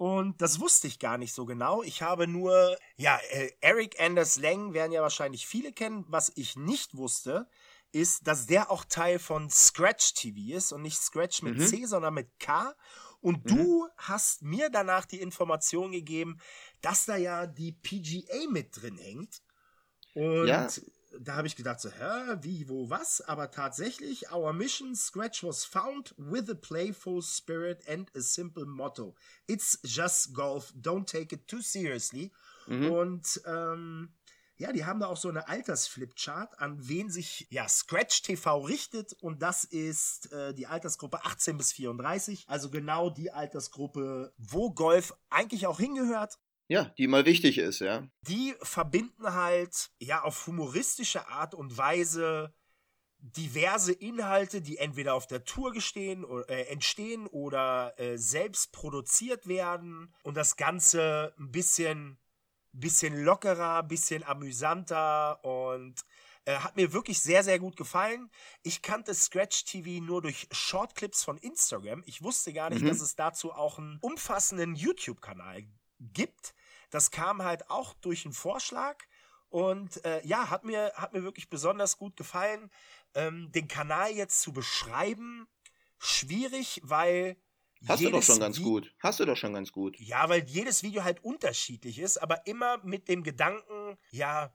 und 0.00 0.40
das 0.40 0.60
wusste 0.60 0.86
ich 0.86 0.98
gar 0.98 1.18
nicht 1.18 1.34
so 1.34 1.44
genau. 1.44 1.82
Ich 1.82 2.00
habe 2.00 2.26
nur, 2.26 2.74
ja, 2.96 3.20
äh, 3.32 3.50
Eric 3.60 4.00
Anders 4.00 4.38
Lang 4.38 4.72
werden 4.72 4.92
ja 4.92 5.02
wahrscheinlich 5.02 5.46
viele 5.46 5.74
kennen. 5.74 6.06
Was 6.08 6.32
ich 6.36 6.56
nicht 6.56 6.96
wusste, 6.96 7.46
ist, 7.92 8.26
dass 8.26 8.46
der 8.46 8.70
auch 8.70 8.86
Teil 8.86 9.18
von 9.18 9.50
Scratch 9.50 10.14
TV 10.14 10.56
ist 10.56 10.72
und 10.72 10.80
nicht 10.80 10.96
Scratch 10.96 11.42
mit 11.42 11.58
mhm. 11.58 11.66
C, 11.66 11.84
sondern 11.84 12.14
mit 12.14 12.30
K. 12.38 12.74
Und 13.20 13.44
mhm. 13.44 13.48
du 13.54 13.88
hast 13.98 14.40
mir 14.40 14.70
danach 14.70 15.04
die 15.04 15.20
Information 15.20 15.92
gegeben, 15.92 16.38
dass 16.80 17.04
da 17.04 17.16
ja 17.16 17.46
die 17.46 17.72
PGA 17.72 18.48
mit 18.48 18.80
drin 18.80 18.96
hängt. 18.96 19.42
Und 20.14 20.46
ja 20.46 20.66
da 21.18 21.36
habe 21.36 21.46
ich 21.46 21.56
gedacht, 21.56 21.80
so, 21.80 21.90
hä, 21.90 22.36
wie, 22.42 22.68
wo, 22.68 22.90
was? 22.90 23.20
Aber 23.22 23.50
tatsächlich, 23.50 24.32
our 24.32 24.52
mission 24.52 24.94
Scratch 24.94 25.42
was 25.42 25.64
found 25.64 26.14
with 26.16 26.48
a 26.50 26.54
playful 26.54 27.22
spirit 27.22 27.86
and 27.88 28.10
a 28.16 28.20
simple 28.20 28.64
motto. 28.66 29.14
It's 29.46 29.78
just 29.84 30.32
golf, 30.34 30.72
don't 30.80 31.06
take 31.06 31.34
it 31.34 31.48
too 31.48 31.60
seriously. 31.60 32.32
Mhm. 32.66 32.90
Und 32.90 33.40
ähm, 33.46 34.14
ja, 34.60 34.72
die 34.72 34.84
haben 34.84 35.00
da 35.00 35.06
auch 35.06 35.16
so 35.16 35.30
eine 35.30 35.48
Altersflipchart, 35.48 36.60
an 36.60 36.76
wen 36.86 37.08
sich 37.08 37.46
ja 37.50 37.66
Scratch 37.66 38.20
TV 38.22 38.58
richtet 38.60 39.14
und 39.14 39.40
das 39.40 39.64
ist 39.64 40.30
äh, 40.32 40.52
die 40.52 40.66
Altersgruppe 40.66 41.24
18 41.24 41.56
bis 41.56 41.72
34, 41.72 42.44
also 42.46 42.70
genau 42.70 43.08
die 43.08 43.32
Altersgruppe, 43.32 44.34
wo 44.36 44.70
Golf 44.72 45.14
eigentlich 45.30 45.66
auch 45.66 45.80
hingehört 45.80 46.38
ja, 46.70 46.84
die 46.84 47.08
mal 47.08 47.26
wichtig 47.26 47.58
ist, 47.58 47.80
ja. 47.80 48.06
Die 48.22 48.54
verbinden 48.62 49.34
halt, 49.34 49.90
ja, 49.98 50.22
auf 50.22 50.46
humoristische 50.46 51.26
Art 51.26 51.52
und 51.52 51.76
Weise 51.76 52.54
diverse 53.18 53.92
Inhalte, 53.92 54.62
die 54.62 54.78
entweder 54.78 55.14
auf 55.14 55.26
der 55.26 55.44
Tour 55.44 55.72
gestehen, 55.72 56.24
äh, 56.46 56.62
entstehen 56.66 57.26
oder 57.26 57.98
äh, 57.98 58.16
selbst 58.16 58.70
produziert 58.70 59.48
werden 59.48 60.14
und 60.22 60.36
das 60.36 60.54
Ganze 60.54 61.34
ein 61.40 61.50
bisschen, 61.50 62.18
bisschen 62.70 63.20
lockerer, 63.24 63.82
bisschen 63.82 64.22
amüsanter 64.22 65.44
und 65.44 66.04
äh, 66.44 66.54
hat 66.54 66.76
mir 66.76 66.92
wirklich 66.92 67.20
sehr, 67.20 67.42
sehr 67.42 67.58
gut 67.58 67.76
gefallen. 67.76 68.30
Ich 68.62 68.80
kannte 68.80 69.12
Scratch 69.12 69.64
TV 69.64 70.04
nur 70.04 70.22
durch 70.22 70.46
Shortclips 70.52 71.24
von 71.24 71.36
Instagram. 71.36 72.04
Ich 72.06 72.22
wusste 72.22 72.52
gar 72.52 72.70
nicht, 72.70 72.82
mhm. 72.82 72.88
dass 72.88 73.00
es 73.00 73.16
dazu 73.16 73.52
auch 73.52 73.78
einen 73.78 73.98
umfassenden 74.02 74.76
YouTube-Kanal 74.76 75.64
gibt. 75.98 76.54
Das 76.90 77.10
kam 77.10 77.42
halt 77.42 77.70
auch 77.70 77.94
durch 77.94 78.24
einen 78.24 78.34
Vorschlag. 78.34 79.04
Und 79.48 80.04
äh, 80.04 80.24
ja, 80.26 80.50
hat 80.50 80.64
mir, 80.64 80.92
hat 80.94 81.12
mir 81.12 81.22
wirklich 81.22 81.50
besonders 81.50 81.98
gut 81.98 82.16
gefallen. 82.16 82.70
Ähm, 83.14 83.50
den 83.52 83.66
Kanal 83.66 84.12
jetzt 84.12 84.40
zu 84.42 84.52
beschreiben, 84.52 85.48
schwierig, 85.98 86.80
weil. 86.84 87.36
Hast 87.88 88.02
du 88.02 88.10
doch 88.10 88.22
schon 88.22 88.38
ganz 88.38 88.58
Vi 88.58 88.62
gut. 88.62 88.94
Hast 89.00 89.20
du 89.20 89.24
doch 89.24 89.36
schon 89.36 89.54
ganz 89.54 89.72
gut. 89.72 89.98
Ja, 89.98 90.28
weil 90.28 90.44
jedes 90.44 90.82
Video 90.82 91.02
halt 91.02 91.24
unterschiedlich 91.24 91.98
ist, 91.98 92.18
aber 92.18 92.46
immer 92.46 92.78
mit 92.84 93.08
dem 93.08 93.22
Gedanken, 93.22 93.96
ja, 94.10 94.54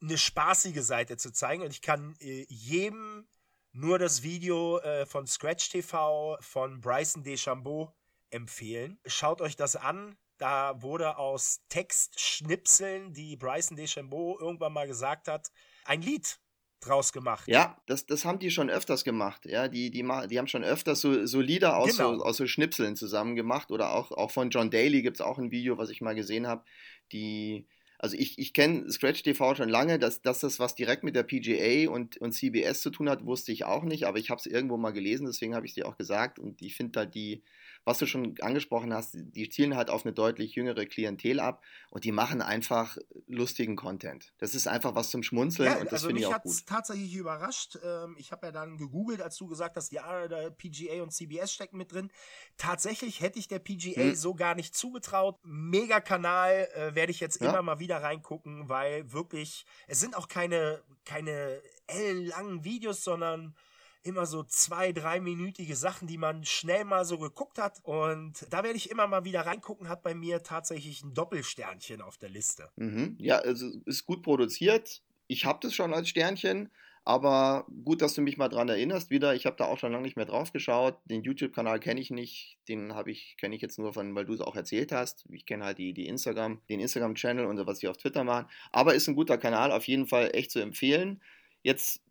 eine 0.00 0.18
spaßige 0.18 0.82
Seite 0.82 1.16
zu 1.16 1.32
zeigen. 1.32 1.62
Und 1.62 1.70
ich 1.70 1.82
kann 1.82 2.16
äh, 2.18 2.46
jedem 2.48 3.28
nur 3.72 3.98
das 3.98 4.22
Video 4.22 4.78
äh, 4.78 5.06
von 5.06 5.26
Scratch 5.26 5.70
TV 5.70 6.36
von 6.40 6.80
Bryson 6.80 7.22
DeChambeau 7.22 7.94
empfehlen. 8.30 8.98
Schaut 9.06 9.40
euch 9.40 9.56
das 9.56 9.76
an. 9.76 10.16
Da 10.42 10.82
wurde 10.82 11.18
aus 11.18 11.60
Textschnipseln, 11.68 13.12
die 13.12 13.36
Bryson 13.36 13.76
DeChambeau 13.76 14.40
irgendwann 14.40 14.72
mal 14.72 14.88
gesagt 14.88 15.28
hat, 15.28 15.52
ein 15.84 16.02
Lied 16.02 16.40
draus 16.80 17.12
gemacht. 17.12 17.46
Ja, 17.46 17.80
das, 17.86 18.06
das 18.06 18.24
haben 18.24 18.40
die 18.40 18.50
schon 18.50 18.68
öfters 18.68 19.04
gemacht. 19.04 19.46
Ja, 19.46 19.68
die, 19.68 19.92
die, 19.92 20.02
die 20.02 20.38
haben 20.40 20.48
schon 20.48 20.64
öfters 20.64 21.00
so, 21.00 21.26
so 21.26 21.40
Lieder 21.40 21.76
aus, 21.76 21.96
genau. 21.96 22.16
so, 22.16 22.24
aus 22.24 22.38
so 22.38 22.48
Schnipseln 22.48 22.96
zusammen 22.96 23.36
gemacht. 23.36 23.70
Oder 23.70 23.92
auch, 23.92 24.10
auch 24.10 24.32
von 24.32 24.50
John 24.50 24.72
Daly 24.72 25.02
gibt 25.02 25.18
es 25.18 25.20
auch 25.20 25.38
ein 25.38 25.52
Video, 25.52 25.78
was 25.78 25.90
ich 25.90 26.00
mal 26.00 26.16
gesehen 26.16 26.48
habe, 26.48 26.64
die 27.12 27.68
also 28.02 28.16
ich, 28.16 28.36
ich 28.36 28.52
kenne 28.52 28.90
Scratch 28.90 29.22
TV 29.22 29.54
schon 29.54 29.68
lange, 29.68 29.96
dass, 30.00 30.22
dass 30.22 30.40
das 30.40 30.58
was 30.58 30.74
direkt 30.74 31.04
mit 31.04 31.14
der 31.14 31.22
PGA 31.22 31.88
und, 31.88 32.16
und 32.16 32.32
CBS 32.32 32.82
zu 32.82 32.90
tun 32.90 33.08
hat, 33.08 33.24
wusste 33.24 33.52
ich 33.52 33.64
auch 33.64 33.84
nicht, 33.84 34.08
aber 34.08 34.18
ich 34.18 34.28
habe 34.28 34.40
es 34.40 34.46
irgendwo 34.46 34.76
mal 34.76 34.90
gelesen, 34.90 35.24
deswegen 35.24 35.54
habe 35.54 35.66
ich 35.66 35.70
es 35.70 35.74
dir 35.76 35.86
auch 35.86 35.96
gesagt 35.96 36.40
und 36.40 36.60
ich 36.62 36.74
finde 36.74 36.98
halt 36.98 37.14
die, 37.14 37.44
was 37.84 37.98
du 37.98 38.06
schon 38.06 38.36
angesprochen 38.40 38.94
hast, 38.94 39.14
die 39.14 39.48
zielen 39.48 39.76
halt 39.76 39.90
auf 39.90 40.04
eine 40.04 40.12
deutlich 40.12 40.54
jüngere 40.54 40.86
Klientel 40.86 41.40
ab 41.40 41.62
und 41.90 42.04
die 42.04 42.12
machen 42.12 42.40
einfach 42.40 42.96
lustigen 43.26 43.76
Content. 43.76 44.32
Das 44.38 44.54
ist 44.54 44.68
einfach 44.68 44.94
was 44.94 45.10
zum 45.10 45.22
Schmunzeln 45.22 45.72
ja, 45.72 45.78
und 45.78 45.86
das 45.86 45.94
also 45.94 46.08
finde 46.08 46.22
ich 46.22 46.26
auch 46.26 46.42
gut. 46.42 46.66
tatsächlich 46.66 47.14
überrascht. 47.14 47.78
Ähm, 47.82 48.14
ich 48.18 48.30
habe 48.30 48.46
ja 48.46 48.52
dann 48.52 48.76
gegoogelt, 48.76 49.20
als 49.20 49.36
du 49.36 49.48
gesagt 49.48 49.76
hast, 49.76 49.92
ja, 49.92 50.28
der 50.28 50.50
PGA 50.50 51.02
und 51.02 51.12
CBS 51.12 51.52
stecken 51.52 51.76
mit 51.76 51.92
drin. 51.92 52.10
Tatsächlich 52.56 53.20
hätte 53.20 53.38
ich 53.38 53.48
der 53.48 53.58
PGA 53.58 54.02
hm. 54.02 54.14
so 54.14 54.34
gar 54.34 54.54
nicht 54.54 54.76
zugetraut. 54.76 55.38
Mega 55.42 56.00
Kanal 56.00 56.68
äh, 56.74 56.94
werde 56.94 57.10
ich 57.10 57.20
jetzt 57.20 57.40
ja. 57.40 57.50
immer 57.50 57.62
mal 57.62 57.80
wieder 57.80 58.02
reingucken, 58.02 58.68
weil 58.68 59.12
wirklich, 59.12 59.66
es 59.88 59.98
sind 59.98 60.16
auch 60.16 60.28
keine, 60.28 60.82
keine 61.04 61.60
ellenlangen 61.86 62.64
Videos, 62.64 63.02
sondern 63.02 63.54
immer 64.02 64.26
so 64.26 64.42
zwei, 64.42 64.92
dreiminütige 64.92 65.76
Sachen, 65.76 66.08
die 66.08 66.18
man 66.18 66.44
schnell 66.44 66.84
mal 66.84 67.04
so 67.04 67.18
geguckt 67.18 67.58
hat. 67.58 67.80
Und 67.84 68.46
da 68.50 68.62
werde 68.62 68.76
ich 68.76 68.90
immer 68.90 69.06
mal 69.06 69.24
wieder 69.24 69.42
reingucken, 69.42 69.88
hat 69.88 70.02
bei 70.02 70.14
mir 70.14 70.42
tatsächlich 70.42 71.02
ein 71.02 71.14
Doppelsternchen 71.14 72.00
auf 72.00 72.18
der 72.18 72.28
Liste. 72.28 72.70
Mhm. 72.76 73.16
Ja, 73.18 73.38
also 73.38 73.70
ist 73.86 74.06
gut 74.06 74.22
produziert. 74.22 75.02
Ich 75.28 75.44
habe 75.44 75.60
das 75.62 75.74
schon 75.74 75.94
als 75.94 76.08
Sternchen. 76.08 76.70
Aber 77.04 77.66
gut, 77.84 78.00
dass 78.00 78.14
du 78.14 78.22
mich 78.22 78.36
mal 78.36 78.48
dran 78.48 78.68
erinnerst 78.68 79.10
wieder. 79.10 79.34
Ich 79.34 79.44
habe 79.44 79.56
da 79.56 79.64
auch 79.64 79.78
schon 79.78 79.90
lange 79.90 80.04
nicht 80.04 80.16
mehr 80.16 80.26
drauf 80.26 80.52
geschaut. 80.52 80.98
Den 81.04 81.24
YouTube-Kanal 81.24 81.80
kenne 81.80 82.00
ich 82.00 82.10
nicht. 82.10 82.58
Den 82.68 82.94
habe 82.94 83.10
ich, 83.10 83.36
kenne 83.38 83.56
ich 83.56 83.62
jetzt 83.62 83.78
nur 83.78 83.92
von, 83.92 84.14
weil 84.14 84.24
du 84.24 84.34
es 84.34 84.40
auch 84.40 84.54
erzählt 84.54 84.92
hast. 84.92 85.24
Ich 85.30 85.44
kenne 85.44 85.64
halt 85.64 85.78
die, 85.78 85.94
die 85.94 86.06
Instagram, 86.06 86.60
den 86.68 86.78
Instagram-Channel 86.78 87.46
und 87.46 87.66
was 87.66 87.80
sie 87.80 87.88
auf 87.88 87.96
Twitter 87.96 88.22
machen. 88.22 88.46
Aber 88.70 88.94
ist 88.94 89.08
ein 89.08 89.16
guter 89.16 89.36
Kanal, 89.36 89.72
auf 89.72 89.88
jeden 89.88 90.06
Fall 90.06 90.30
echt 90.32 90.52
zu 90.52 90.60
empfehlen. 90.60 91.20
Jetzt 91.64 92.02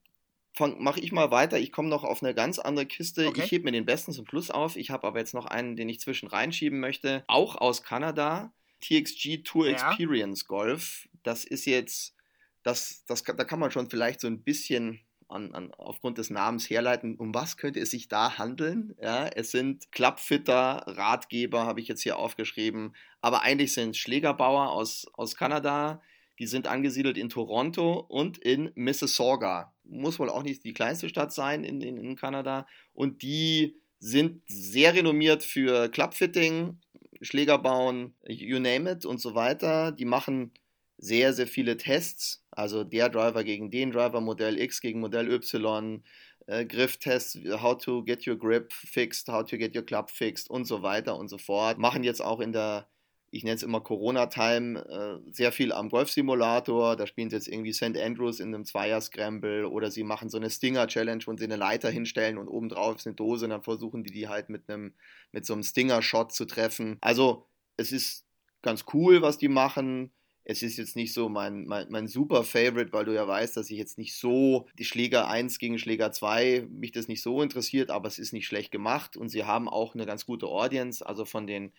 mache 0.60 1.00
ich 1.00 1.12
mal 1.12 1.31
weiter. 1.31 1.60
Ich 1.60 1.72
komme 1.72 1.89
noch 1.89 2.03
auf 2.03 2.22
eine 2.22 2.34
ganz 2.34 2.60
andere 2.60 2.86
Kiste. 2.86 3.27
Okay. 3.27 3.41
Ich 3.43 3.51
hebe 3.51 3.65
mir 3.65 3.72
den 3.72 3.86
besten 3.86 4.12
zum 4.12 4.25
Plus 4.25 4.51
auf. 4.51 4.75
Ich 4.75 4.89
habe 4.89 5.08
aber 5.08 5.20
jetzt 5.20 5.34
noch 5.34 5.46
einen, 5.46 5.75
den 5.75 5.89
ich 5.89 6.00
zwischen 6.00 6.27
reinschieben 6.27 6.79
möchte. 6.79 7.24
Auch 7.27 7.55
aus 7.55 7.84
Kanada. 7.84 8.53
TXG 8.81 9.43
Tour 9.43 9.67
ja. 9.67 9.74
Experience 9.74 10.46
Golf. 10.48 11.08
Das 11.24 11.46
ist 11.46 11.65
jetzt, 11.65 12.15
das, 12.63 13.05
das, 13.05 13.24
da 13.24 13.43
kann 13.43 13.60
man 13.60 13.72
schon 13.72 13.89
vielleicht 13.89 14.20
so 14.20 14.27
ein 14.27 14.43
bisschen 14.43 15.00
an, 15.31 15.53
an, 15.55 15.74
aufgrund 15.77 16.17
des 16.17 16.29
Namens 16.29 16.70
herleiten, 16.70 17.15
um 17.15 17.34
was 17.34 17.58
könnte 17.58 17.79
es 17.79 17.91
sich 17.91 18.08
da 18.08 18.38
handeln. 18.38 18.96
Ja, 19.01 19.27
es 19.27 19.51
sind 19.51 19.91
Clubfitter, 19.91 20.84
Ratgeber, 20.86 21.65
habe 21.65 21.79
ich 21.79 21.88
jetzt 21.88 22.01
hier 22.01 22.17
aufgeschrieben, 22.17 22.96
aber 23.22 23.41
eigentlich 23.41 23.74
sind 23.74 23.91
es 23.91 23.98
Schlägerbauer 23.98 24.72
aus, 24.72 25.08
aus 25.13 25.36
Kanada, 25.36 26.01
die 26.39 26.48
sind 26.48 26.67
angesiedelt 26.67 27.17
in 27.17 27.29
Toronto 27.29 27.93
und 28.00 28.38
in 28.38 28.72
Mississauga. 28.75 29.74
Muss 29.91 30.19
wohl 30.19 30.29
auch 30.29 30.43
nicht 30.43 30.63
die 30.63 30.74
kleinste 30.74 31.10
Stadt 31.10 31.33
sein 31.33 31.63
in, 31.63 31.81
in, 31.81 31.98
in 31.98 32.15
Kanada. 32.15 32.65
Und 32.93 33.21
die 33.21 33.75
sind 34.00 34.41
sehr 34.48 34.95
renommiert 34.95 35.43
für 35.43 35.89
Clubfitting, 35.89 36.79
Schlägerbauen, 37.21 38.15
you 38.27 38.60
name 38.60 38.91
it 38.91 39.05
und 39.05 39.19
so 39.19 39.36
weiter. 39.36 39.91
Die 39.91 40.05
machen 40.05 40.51
sehr, 40.98 41.33
sehr 41.33 41.48
viele 41.48 41.77
Tests. 41.77 42.43
Also 42.51 42.83
der 42.83 43.10
Driver 43.10 43.43
gegen 43.43 43.69
den 43.69 43.91
Driver, 43.91 44.21
Modell 44.21 44.60
X 44.60 44.81
gegen 44.81 45.00
Modell 45.00 45.31
Y, 45.31 46.03
äh, 46.48 46.65
Grifftests, 46.65 47.38
how 47.62 47.77
to 47.77 48.03
get 48.03 48.27
your 48.27 48.38
grip 48.38 48.74
fixed, 48.74 49.27
how 49.27 49.43
to 49.43 49.57
get 49.57 49.75
your 49.75 49.83
club 49.83 50.10
fixed 50.10 50.50
und 50.50 50.65
so 50.65 50.81
weiter 50.81 51.17
und 51.17 51.27
so 51.27 51.38
fort. 51.38 51.77
Machen 51.77 52.03
jetzt 52.03 52.21
auch 52.21 52.39
in 52.39 52.53
der 52.53 52.88
ich 53.31 53.43
nenne 53.43 53.55
es 53.55 53.63
immer 53.63 53.79
Corona-Time, 53.79 55.21
äh, 55.25 55.31
sehr 55.31 55.53
viel 55.53 55.71
am 55.71 55.89
Golfsimulator. 55.89 56.97
Da 56.97 57.07
spielen 57.07 57.29
sie 57.29 57.38
jetzt 57.38 57.47
irgendwie 57.47 57.71
St. 57.71 57.97
Andrews 57.97 58.41
in 58.41 58.53
einem 58.53 58.65
Zweier-Scramble 58.65 59.69
oder 59.69 59.89
sie 59.89 60.03
machen 60.03 60.29
so 60.29 60.38
eine 60.38 60.50
Stinger-Challenge, 60.50 61.23
wo 61.25 61.35
sie 61.38 61.45
eine 61.45 61.55
Leiter 61.55 61.89
hinstellen 61.89 62.38
und 62.38 62.50
obendrauf 62.50 62.97
ist 62.97 63.07
eine 63.07 63.15
Dose 63.15 63.45
und 63.45 63.51
dann 63.51 63.63
versuchen 63.63 64.03
die 64.03 64.11
die 64.11 64.27
halt 64.27 64.50
mit 64.50 64.69
einem, 64.69 64.93
mit 65.31 65.45
so 65.45 65.53
einem 65.53 65.63
Stinger-Shot 65.63 66.33
zu 66.33 66.45
treffen. 66.45 66.97
Also, 67.00 67.47
es 67.77 67.93
ist 67.93 68.25
ganz 68.61 68.83
cool, 68.93 69.21
was 69.21 69.38
die 69.38 69.47
machen. 69.47 70.11
Es 70.43 70.61
ist 70.61 70.77
jetzt 70.77 70.97
nicht 70.97 71.13
so 71.13 71.29
mein, 71.29 71.65
mein, 71.65 71.88
mein 71.89 72.07
super 72.07 72.43
Favorite, 72.43 72.91
weil 72.91 73.05
du 73.05 73.13
ja 73.13 73.25
weißt, 73.25 73.55
dass 73.55 73.69
ich 73.69 73.77
jetzt 73.77 73.97
nicht 73.97 74.17
so 74.17 74.67
die 74.77 74.85
Schläger 74.85 75.29
1 75.29 75.57
gegen 75.59 75.77
Schläger 75.77 76.11
2 76.11 76.67
mich 76.69 76.91
das 76.91 77.07
nicht 77.07 77.21
so 77.21 77.41
interessiert, 77.41 77.91
aber 77.91 78.07
es 78.07 78.19
ist 78.19 78.33
nicht 78.33 78.47
schlecht 78.47 78.71
gemacht 78.71 79.15
und 79.15 79.29
sie 79.29 79.45
haben 79.45 79.69
auch 79.69 79.93
eine 79.93 80.05
ganz 80.05 80.25
gute 80.25 80.47
Audience. 80.47 81.05
Also 81.05 81.25
von 81.25 81.47
den 81.47 81.71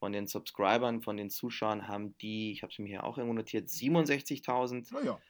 von 0.00 0.12
den 0.12 0.26
Subscribern, 0.26 1.02
von 1.02 1.16
den 1.16 1.30
Zuschauern 1.30 1.86
haben 1.86 2.16
die, 2.18 2.52
ich 2.52 2.62
habe 2.62 2.72
es 2.72 2.78
mir 2.78 2.88
hier 2.88 3.04
auch 3.04 3.18
irgendwo 3.18 3.34
notiert, 3.34 3.68
67.000. 3.68 4.92
Naja. 4.92 5.20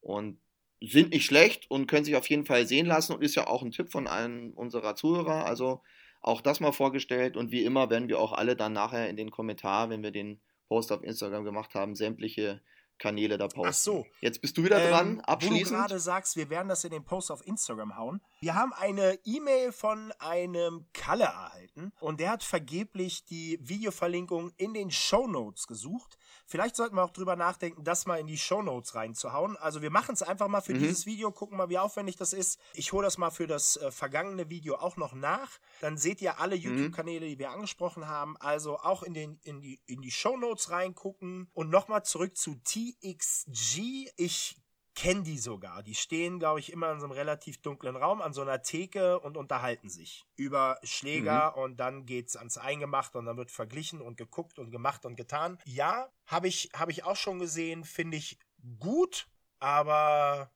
Und 0.00 0.38
sind 0.82 1.10
nicht 1.10 1.24
schlecht 1.24 1.70
und 1.70 1.86
können 1.86 2.04
sich 2.04 2.16
auf 2.16 2.28
jeden 2.28 2.46
Fall 2.46 2.66
sehen 2.66 2.86
lassen 2.86 3.14
und 3.14 3.22
ist 3.22 3.34
ja 3.34 3.46
auch 3.46 3.62
ein 3.62 3.70
Tipp 3.70 3.90
von 3.90 4.06
einem 4.06 4.52
unserer 4.52 4.94
Zuhörer. 4.94 5.44
Also 5.44 5.82
auch 6.20 6.40
das 6.40 6.60
mal 6.60 6.72
vorgestellt 6.72 7.36
und 7.36 7.50
wie 7.50 7.64
immer 7.64 7.90
werden 7.90 8.08
wir 8.08 8.18
auch 8.18 8.32
alle 8.32 8.56
dann 8.56 8.74
nachher 8.74 9.08
in 9.08 9.16
den 9.16 9.30
Kommentaren, 9.30 9.90
wenn 9.90 10.02
wir 10.02 10.10
den 10.10 10.40
Post 10.68 10.92
auf 10.92 11.02
Instagram 11.02 11.44
gemacht 11.44 11.74
haben, 11.74 11.94
sämtliche 11.94 12.62
Kanäle 12.98 13.38
da 13.38 13.48
posten. 13.48 13.68
Ach 13.68 13.72
so. 13.72 14.06
Jetzt 14.20 14.40
bist 14.40 14.56
du 14.56 14.64
wieder 14.64 14.82
ähm, 14.82 14.90
dran, 14.90 15.20
abschließend. 15.20 15.70
Wo 15.70 15.74
du 15.74 15.80
gerade 15.80 15.98
sagst, 15.98 16.36
wir 16.36 16.50
werden 16.50 16.68
das 16.68 16.84
in 16.84 16.90
den 16.90 17.04
Post 17.04 17.30
auf 17.30 17.46
Instagram 17.46 17.96
hauen. 17.96 18.20
Wir 18.42 18.54
haben 18.54 18.72
eine 18.72 19.18
E-Mail 19.24 19.70
von 19.70 20.12
einem 20.18 20.86
Kalle 20.94 21.24
erhalten 21.24 21.92
und 22.00 22.20
der 22.20 22.30
hat 22.30 22.42
vergeblich 22.42 23.26
die 23.26 23.58
Videoverlinkung 23.60 24.50
in 24.56 24.72
den 24.72 24.90
Show 24.90 25.26
Notes 25.26 25.66
gesucht. 25.66 26.16
Vielleicht 26.46 26.74
sollten 26.74 26.96
wir 26.96 27.04
auch 27.04 27.12
drüber 27.12 27.36
nachdenken, 27.36 27.84
das 27.84 28.06
mal 28.06 28.18
in 28.18 28.26
die 28.26 28.38
Show 28.38 28.62
Notes 28.62 28.94
reinzuhauen. 28.94 29.58
Also 29.58 29.82
wir 29.82 29.90
machen 29.90 30.14
es 30.14 30.22
einfach 30.22 30.48
mal 30.48 30.62
für 30.62 30.72
mhm. 30.72 30.78
dieses 30.78 31.04
Video, 31.04 31.30
gucken 31.30 31.58
mal, 31.58 31.68
wie 31.68 31.78
aufwendig 31.78 32.16
das 32.16 32.32
ist. 32.32 32.58
Ich 32.72 32.92
hole 32.92 33.04
das 33.04 33.18
mal 33.18 33.30
für 33.30 33.46
das 33.46 33.76
äh, 33.76 33.90
vergangene 33.90 34.48
Video 34.48 34.76
auch 34.76 34.96
noch 34.96 35.12
nach. 35.12 35.58
Dann 35.82 35.98
seht 35.98 36.22
ihr 36.22 36.40
alle 36.40 36.56
mhm. 36.56 36.62
YouTube-Kanäle, 36.62 37.26
die 37.26 37.38
wir 37.38 37.50
angesprochen 37.50 38.08
haben. 38.08 38.38
Also 38.38 38.78
auch 38.78 39.02
in, 39.02 39.12
den, 39.12 39.38
in 39.42 39.60
die, 39.60 39.82
in 39.84 40.00
die 40.00 40.10
Show 40.10 40.38
Notes 40.38 40.70
reingucken. 40.70 41.50
Und 41.52 41.68
nochmal 41.68 42.06
zurück 42.06 42.38
zu 42.38 42.54
TXG. 42.54 44.08
Ich 44.16 44.59
kenne 45.00 45.22
die 45.22 45.38
sogar. 45.38 45.82
Die 45.82 45.94
stehen, 45.94 46.38
glaube 46.38 46.60
ich, 46.60 46.70
immer 46.70 46.92
in 46.92 47.00
so 47.00 47.06
einem 47.06 47.14
relativ 47.14 47.62
dunklen 47.62 47.96
Raum 47.96 48.20
an 48.20 48.34
so 48.34 48.42
einer 48.42 48.62
Theke 48.62 49.18
und 49.18 49.38
unterhalten 49.38 49.88
sich 49.88 50.26
über 50.36 50.78
Schläger 50.82 51.54
mhm. 51.56 51.62
und 51.62 51.76
dann 51.78 52.04
geht's 52.04 52.36
ans 52.36 52.58
Eingemacht 52.58 53.16
und 53.16 53.24
dann 53.24 53.38
wird 53.38 53.50
verglichen 53.50 54.02
und 54.02 54.18
geguckt 54.18 54.58
und 54.58 54.70
gemacht 54.70 55.06
und 55.06 55.16
getan. 55.16 55.58
Ja, 55.64 56.10
habe 56.26 56.48
ich, 56.48 56.68
hab 56.74 56.90
ich 56.90 57.04
auch 57.04 57.16
schon 57.16 57.38
gesehen, 57.38 57.84
finde 57.84 58.18
ich 58.18 58.38
gut, 58.78 59.26
aber 59.58 60.50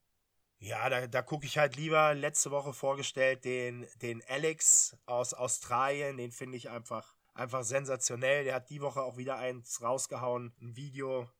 ja, 0.58 0.90
da, 0.90 1.06
da 1.06 1.22
gucke 1.22 1.46
ich 1.46 1.56
halt 1.56 1.76
lieber 1.76 2.12
letzte 2.12 2.50
Woche 2.50 2.74
vorgestellt 2.74 3.46
den, 3.46 3.86
den 4.02 4.22
Alex 4.28 4.94
aus 5.06 5.32
Australien, 5.32 6.18
den 6.18 6.32
finde 6.32 6.58
ich 6.58 6.68
einfach, 6.68 7.14
einfach 7.32 7.64
sensationell. 7.64 8.44
Der 8.44 8.56
hat 8.56 8.68
die 8.68 8.82
Woche 8.82 9.00
auch 9.00 9.16
wieder 9.16 9.38
eins 9.38 9.80
rausgehauen, 9.80 10.54
ein 10.60 10.76
Video, 10.76 11.30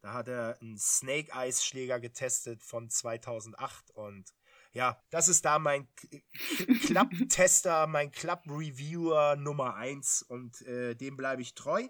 da 0.00 0.12
hat 0.12 0.28
er 0.28 0.58
einen 0.60 0.78
Snake 0.78 1.32
Eyes 1.32 1.64
Schläger 1.64 2.00
getestet 2.00 2.62
von 2.62 2.88
2008 2.90 3.90
und 3.92 4.32
ja, 4.72 5.02
das 5.10 5.28
ist 5.28 5.44
da 5.44 5.58
mein 5.58 5.88
Club-Tester, 6.82 7.86
mein 7.86 8.10
Club-Reviewer 8.10 9.36
Nummer 9.36 9.74
eins 9.74 10.22
und 10.22 10.60
äh, 10.62 10.94
dem 10.94 11.16
bleibe 11.16 11.40
ich 11.40 11.54
treu. 11.54 11.88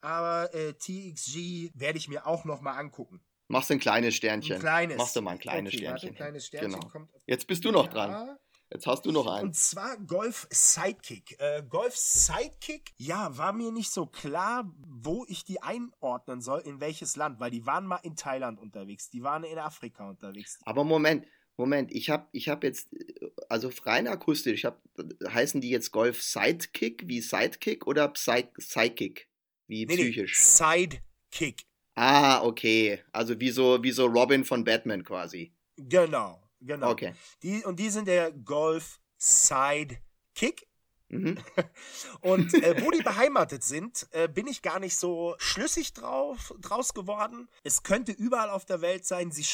Aber 0.00 0.52
äh, 0.54 0.72
TXG 0.72 1.70
werde 1.74 1.98
ich 1.98 2.08
mir 2.08 2.26
auch 2.26 2.44
noch 2.44 2.60
mal 2.60 2.72
angucken. 2.72 3.20
Machst 3.48 3.68
du 3.68 3.74
ein 3.74 3.80
kleines 3.80 4.14
Sternchen. 4.14 4.54
Ein 4.54 4.60
kleines. 4.60 4.96
Machst 4.96 5.14
du 5.14 5.20
mal 5.20 5.32
ein 5.32 5.38
kleines 5.38 5.74
okay, 5.74 5.82
Sternchen. 5.82 6.08
Ein 6.08 6.14
kleines 6.14 6.46
Sternchen 6.46 6.80
genau. 6.90 7.08
Jetzt 7.26 7.46
bist 7.46 7.64
du 7.64 7.70
noch 7.70 7.86
Ja. 7.86 7.92
dran. 7.92 8.38
Jetzt 8.72 8.86
hast 8.86 9.04
du 9.04 9.12
noch 9.12 9.26
einen. 9.26 9.48
Und 9.48 9.56
zwar 9.56 9.98
Golf 9.98 10.46
Sidekick. 10.50 11.38
Äh, 11.38 11.62
Golf 11.68 11.94
Sidekick, 11.94 12.92
ja, 12.96 13.36
war 13.36 13.52
mir 13.52 13.70
nicht 13.70 13.90
so 13.90 14.06
klar, 14.06 14.72
wo 14.86 15.26
ich 15.28 15.44
die 15.44 15.62
einordnen 15.62 16.40
soll, 16.40 16.60
in 16.60 16.80
welches 16.80 17.16
Land, 17.16 17.38
weil 17.38 17.50
die 17.50 17.66
waren 17.66 17.86
mal 17.86 18.00
in 18.02 18.16
Thailand 18.16 18.58
unterwegs, 18.58 19.10
die 19.10 19.22
waren 19.22 19.44
in 19.44 19.58
Afrika 19.58 20.08
unterwegs. 20.08 20.58
Aber 20.64 20.84
Moment, 20.84 21.26
Moment, 21.58 21.92
ich 21.92 22.08
habe 22.08 22.26
ich 22.32 22.48
hab 22.48 22.64
jetzt, 22.64 22.92
äh, 22.94 23.30
also 23.48 23.70
rein 23.84 24.08
akustisch, 24.08 24.60
ich 24.60 24.64
hab, 24.64 24.80
heißen 25.28 25.60
die 25.60 25.70
jetzt 25.70 25.92
Golf 25.92 26.22
Sidekick 26.22 27.06
wie 27.06 27.20
Sidekick 27.20 27.86
oder 27.86 28.08
Psy 28.08 28.44
Psychic 28.58 29.28
wie 29.66 29.84
Nee, 29.84 29.96
nee, 29.96 30.02
psychisch? 30.02 30.40
Sidekick. 30.40 31.66
Ah, 31.94 32.42
okay. 32.42 33.00
Also 33.12 33.38
wie 33.38 33.50
so, 33.50 33.82
wie 33.82 33.92
so 33.92 34.06
Robin 34.06 34.44
von 34.44 34.64
Batman 34.64 35.04
quasi. 35.04 35.52
Genau, 35.76 36.41
genau. 36.62 36.90
Okay. 36.90 37.14
Die, 37.42 37.64
und 37.64 37.78
die 37.78 37.90
sind 37.90 38.08
der 38.08 38.32
Golf 38.32 39.00
Sidekick. 39.18 40.66
Mhm. 41.08 41.38
Und 42.22 42.54
äh, 42.54 42.82
wo 42.82 42.90
die 42.90 43.02
beheimatet 43.02 43.62
sind, 43.62 44.08
äh, 44.12 44.28
bin 44.28 44.46
ich 44.46 44.62
gar 44.62 44.80
nicht 44.80 44.96
so 44.96 45.34
schlüssig 45.38 45.92
drauf, 45.92 46.54
draus 46.58 46.94
geworden. 46.94 47.50
Es 47.64 47.82
könnte 47.82 48.12
überall 48.12 48.48
auf 48.48 48.64
der 48.64 48.80
Welt 48.80 49.04
sein. 49.04 49.30
Sie 49.30 49.44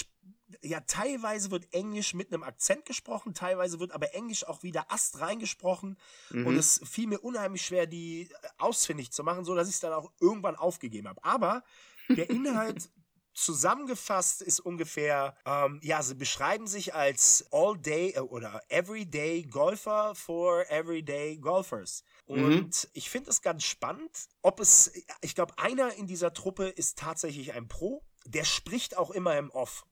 ja, 0.63 0.81
teilweise 0.81 1.51
wird 1.51 1.75
Englisch 1.75 2.15
mit 2.15 2.33
einem 2.33 2.43
Akzent 2.43 2.87
gesprochen, 2.87 3.35
teilweise 3.35 3.81
wird 3.81 3.93
aber 3.93 4.15
Englisch 4.15 4.45
auch 4.47 4.63
wieder 4.63 4.91
ast 4.91 5.21
reingesprochen. 5.21 5.99
Und 6.31 6.45
Mhm. 6.47 6.57
es 6.59 6.81
fiel 6.85 7.07
mir 7.09 7.19
unheimlich 7.19 7.67
schwer, 7.67 7.87
die 7.87 8.23
äh, 8.23 8.49
ausfindig 8.59 9.11
zu 9.11 9.25
machen, 9.25 9.45
so 9.45 9.55
dass 9.55 9.69
ich 9.69 9.75
es 9.75 9.81
dann 9.81 9.93
auch 9.93 10.11
irgendwann 10.21 10.57
aufgegeben 10.57 11.09
habe. 11.09 11.23
Aber 11.25 11.65
der 12.09 12.31
Inhalt 12.31 12.89
zusammengefasst 13.39 14.43
ist 14.43 14.61
ungefähr, 14.61 15.37
ähm, 15.47 15.81
ja, 15.83 16.03
sie 16.03 16.15
beschreiben 16.15 16.67
sich 16.67 16.95
als 16.95 17.47
All-Day 17.53 18.15
äh, 18.17 18.21
oder 18.21 18.61
Everyday 18.69 19.43
Golfer 19.43 20.15
for 20.15 20.69
Everyday 20.71 21.37
Golfers. 21.39 22.03
Und 22.27 22.49
Mhm. 22.85 22.91
ich 22.93 23.09
finde 23.11 23.31
es 23.31 23.41
ganz 23.41 23.65
spannend, 23.65 24.29
ob 24.43 24.61
es, 24.61 24.93
ich 25.21 25.35
glaube, 25.35 25.55
einer 25.57 25.95
in 25.95 26.07
dieser 26.07 26.33
Truppe 26.33 26.69
ist 26.69 26.99
tatsächlich 26.99 27.53
ein 27.53 27.69
Pro, 27.69 28.03
der 28.27 28.45
spricht 28.45 28.97
auch 28.97 29.11
immer 29.11 29.39
im 29.39 29.51
Off. 29.51 29.87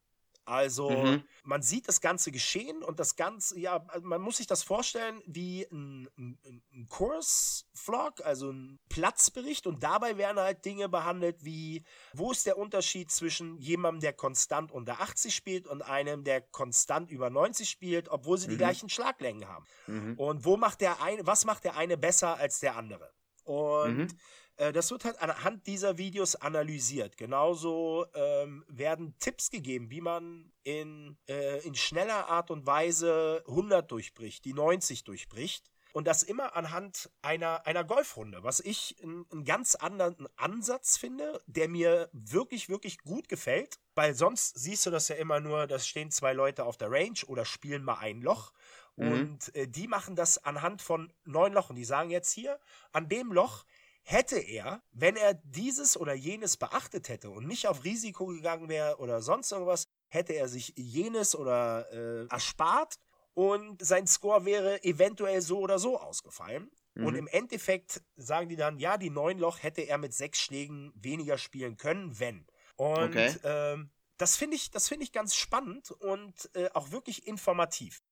Also 0.47 0.89
Mhm. 0.89 1.25
man 1.43 1.61
sieht 1.63 1.89
das 1.89 2.01
ganze 2.01 2.31
Geschehen 2.31 2.85
und 2.85 3.01
das 3.01 3.17
Ganze, 3.17 3.59
ja, 3.59 3.85
also 3.89 4.07
man 4.07 4.23
muss 4.23 4.37
sich 4.37 4.47
das 4.47 4.63
vorstellen 4.63 5.21
wie 5.27 5.67
ein, 5.73 6.09
ein, 6.17 6.63
ein 6.73 6.87
Kursvlog, 6.89 8.25
also 8.25 8.53
ein 8.53 8.79
Platzbericht 8.89 9.67
und 9.67 9.83
dabei 9.83 10.17
werden 10.19 10.39
halt 10.39 10.65
Dinge 10.65 10.89
behandelt 10.89 11.45
wie, 11.45 11.85
wo 12.13 12.31
ist 12.31 12.47
der 12.47 12.59
Unterschied 12.59 13.11
zwischen 13.11 13.59
jemandem, 13.59 14.01
der 14.01 14.13
konstant 14.13 14.71
unter 14.71 15.01
80 15.01 15.35
spielt 15.35 15.67
und 15.67 15.83
einem, 15.83 16.23
der 16.23 16.43
konstant 16.43 17.11
über 17.11 17.29
90 17.29 17.69
spielt, 17.69 18.09
obwohl 18.09 18.39
sie 18.39 18.47
die 18.47 18.55
Mhm. 18.55 18.59
gleichen 18.59 18.89
Schlaglängen 18.89 19.49
haben. 19.49 19.67
Mhm. 19.89 20.15
Und 20.17 20.45
wo 20.45 20.57
macht 20.57 20.81
der 20.81 21.03
eine, 21.03 21.27
was 21.27 21.45
macht 21.45 21.65
der 21.65 21.77
eine 21.77 21.97
besser 21.97 22.37
als 22.37 22.61
der 22.61 22.77
andere? 22.77 23.13
Und 23.43 23.97
Mhm. 23.97 24.19
Äh, 24.57 24.73
das 24.73 24.91
wird 24.91 25.05
halt 25.05 25.21
anhand 25.21 25.67
dieser 25.67 25.99
Videos 25.99 26.37
analysiert. 26.37 27.17
Genauso 27.17 28.07
ähm, 28.15 28.65
werden 28.69 29.15
Tipps 29.19 29.51
gegeben, 29.51 29.91
wie 29.91 30.01
man 30.01 30.53
in, 30.65 31.17
äh, 31.29 31.61
in 31.67 31.75
schneller 31.75 32.29
Art 32.29 32.51
und 32.51 32.67
Weise 32.67 33.43
100 33.49 33.91
durchbricht, 33.91 34.45
die 34.45 34.55
90 34.55 35.05
durchbricht. 35.05 35.71
Und 35.93 36.07
das 36.07 36.23
immer 36.23 36.55
anhand 36.55 37.11
einer, 37.23 37.67
einer 37.67 37.83
Golfrunde, 37.83 38.43
was 38.43 38.61
ich 38.61 38.97
einen, 39.03 39.47
ganz 39.47 39.77
anderen 39.77 40.29
Ansatz 40.37 40.99
finde, 40.99 41.41
der 41.47 41.71
mir 41.71 42.11
wirklich, 42.13 42.69
wirklich 42.69 42.99
gut 42.99 43.31
gefällt. 43.31 43.79
Weil 43.95 44.15
sonst 44.15 44.59
siehst 44.59 44.85
du 44.85 44.91
das 44.91 45.09
ja 45.09 45.17
immer 45.17 45.41
nur, 45.41 45.67
da 45.67 45.79
stehen 45.79 46.11
zwei 46.11 46.35
Leute 46.35 46.67
auf 46.67 46.77
der 46.77 46.91
Range 46.91 47.21
oder 47.29 47.47
spielen 47.47 47.83
mal 47.83 47.97
ein 47.97 48.21
Loch. 48.21 48.53
Mhm. 48.97 49.13
Und 49.13 49.55
äh, 49.55 49.69
die 49.69 49.89
machen 49.89 50.17
das 50.17 50.37
anhand 50.45 50.83
von 50.83 51.11
neun 51.25 51.55
Lochen. 51.55 51.77
Die 51.77 51.85
sagen 51.87 52.11
jetzt 52.11 52.31
hier, 52.31 52.61
an 52.93 53.09
dem 53.09 53.33
Loch 53.33 53.65
hätte 54.09 54.39
er, 54.39 54.83
wenn 54.93 55.17
er 55.17 55.35
dieses 55.35 55.97
oder 55.97 56.15
jenes 56.15 56.57
beachtet 56.57 57.09
hätte 57.09 57.29
und 57.31 57.47
nicht 57.49 57.67
auf 57.67 57.83
Risiko 57.83 58.27
gegangen 58.27 58.69
wäre 58.69 58.99
oder 58.99 59.21
sonst 59.21 59.51
irgendwas, 59.51 59.85
hätte 60.09 60.33
er 60.35 60.47
sich 60.49 60.73
jenes 60.77 61.35
oder 61.35 61.91
äh, 61.93 62.27
erspart 62.29 62.95
und 63.35 63.85
sein 63.85 64.07
Score 64.07 64.45
wäre 64.45 64.83
eventuell 64.85 65.43
so 65.43 65.59
oder 65.59 65.79
so 65.81 65.99
ausgefallen. 66.01 66.71
Und 66.95 67.13
Mhm. 67.13 67.19
im 67.19 67.27
Endeffekt 67.27 68.01
sagen 68.15 68.49
die 68.49 68.55
dann, 68.57 68.79
ja, 68.79 68.97
die 68.97 69.11
neun 69.11 69.39
Loch 69.39 69.63
hätte 69.63 69.83
er 69.83 69.99
mit 69.99 70.15
sechs 70.15 70.39
Schlägen 70.41 70.93
weniger 70.95 71.37
spielen 71.37 71.77
können, 71.77 72.19
wenn. 72.21 72.47
Und 72.77 73.09
Okay. 73.17 73.35
ähm, 73.43 73.91
das 74.19 74.37
finde 74.37 74.57
ich, 74.57 74.71
das 74.71 74.89
finde 74.89 75.03
ich 75.05 75.13
ganz 75.13 75.35
spannend 75.35 75.91
und 75.91 76.49
äh, 76.55 76.71
auch 76.75 76.93
wirklich 76.93 77.27
informativ. 77.27 78.03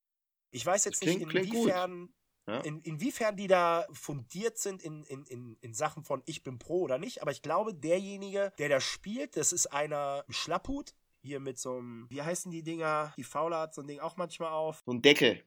Ich 0.50 0.66
weiß 0.66 0.84
jetzt 0.86 1.00
Klingt- 1.00 1.20
nicht, 1.20 1.34
inwiefern, 1.34 2.12
Ja. 2.46 2.60
in, 2.60 2.80
inwiefern 2.82 3.36
die 3.36 3.46
da 3.46 3.86
fundiert 3.92 4.58
sind 4.58 4.82
in, 4.82 5.02
in, 5.04 5.24
in, 5.24 5.56
in 5.60 5.72
Sachen 5.72 6.04
von 6.04 6.22
ich 6.26 6.42
bin 6.42 6.58
Pro 6.58 6.80
oder 6.82 6.98
nicht, 6.98 7.22
aber 7.22 7.30
ich 7.30 7.40
glaube, 7.40 7.74
derjenige, 7.74 8.52
der 8.58 8.68
da 8.68 8.80
spielt, 8.80 9.36
das 9.36 9.52
ist 9.52 9.66
einer 9.66 10.24
Schlapphut. 10.28 10.94
Hier 11.22 11.40
mit 11.40 11.58
so 11.58 11.78
einem, 11.78 12.06
wie 12.10 12.20
heißen 12.20 12.50
die 12.50 12.62
Dinger? 12.62 13.14
Die 13.16 13.24
Fauler 13.24 13.60
hat 13.60 13.74
so 13.74 13.80
ein 13.80 13.86
Ding 13.86 13.98
auch 13.98 14.18
manchmal 14.18 14.52
auf. 14.52 14.82
So 14.84 14.92
ein 14.92 15.00
Deckel. 15.00 15.42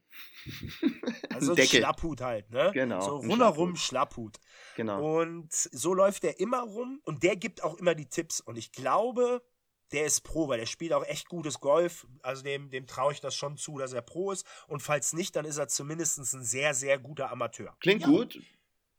Also 1.29 1.51
ein 1.51 1.55
Deckel. 1.55 1.81
Schlapphut 1.81 2.21
halt, 2.21 2.49
ne? 2.49 2.71
Genau, 2.73 2.99
So 2.99 3.17
rundherum 3.17 3.75
Schlapphut. 3.75 4.39
Genau. 4.75 5.19
Und 5.19 5.53
so 5.53 5.93
läuft 5.93 6.23
der 6.23 6.39
immer 6.39 6.61
rum 6.63 6.99
und 7.03 7.21
der 7.21 7.35
gibt 7.35 7.63
auch 7.63 7.75
immer 7.75 7.93
die 7.93 8.07
Tipps. 8.09 8.41
Und 8.41 8.57
ich 8.57 8.71
glaube, 8.71 9.43
der 9.91 10.05
ist 10.05 10.21
Pro, 10.21 10.47
weil 10.47 10.59
der 10.59 10.65
spielt 10.65 10.93
auch 10.93 11.05
echt 11.05 11.29
gutes 11.29 11.59
Golf. 11.59 12.07
Also 12.21 12.43
dem, 12.43 12.69
dem 12.69 12.87
traue 12.87 13.13
ich 13.13 13.21
das 13.21 13.35
schon 13.35 13.57
zu, 13.57 13.77
dass 13.77 13.93
er 13.93 14.01
Pro 14.01 14.31
ist. 14.31 14.45
Und 14.67 14.81
falls 14.81 15.13
nicht, 15.13 15.35
dann 15.35 15.45
ist 15.45 15.57
er 15.57 15.67
zumindest 15.67 16.19
ein 16.19 16.43
sehr, 16.43 16.73
sehr 16.73 16.97
guter 16.97 17.31
Amateur. 17.31 17.75
Klingt 17.79 18.01
Ja. 18.01 18.07
gut. 18.07 18.39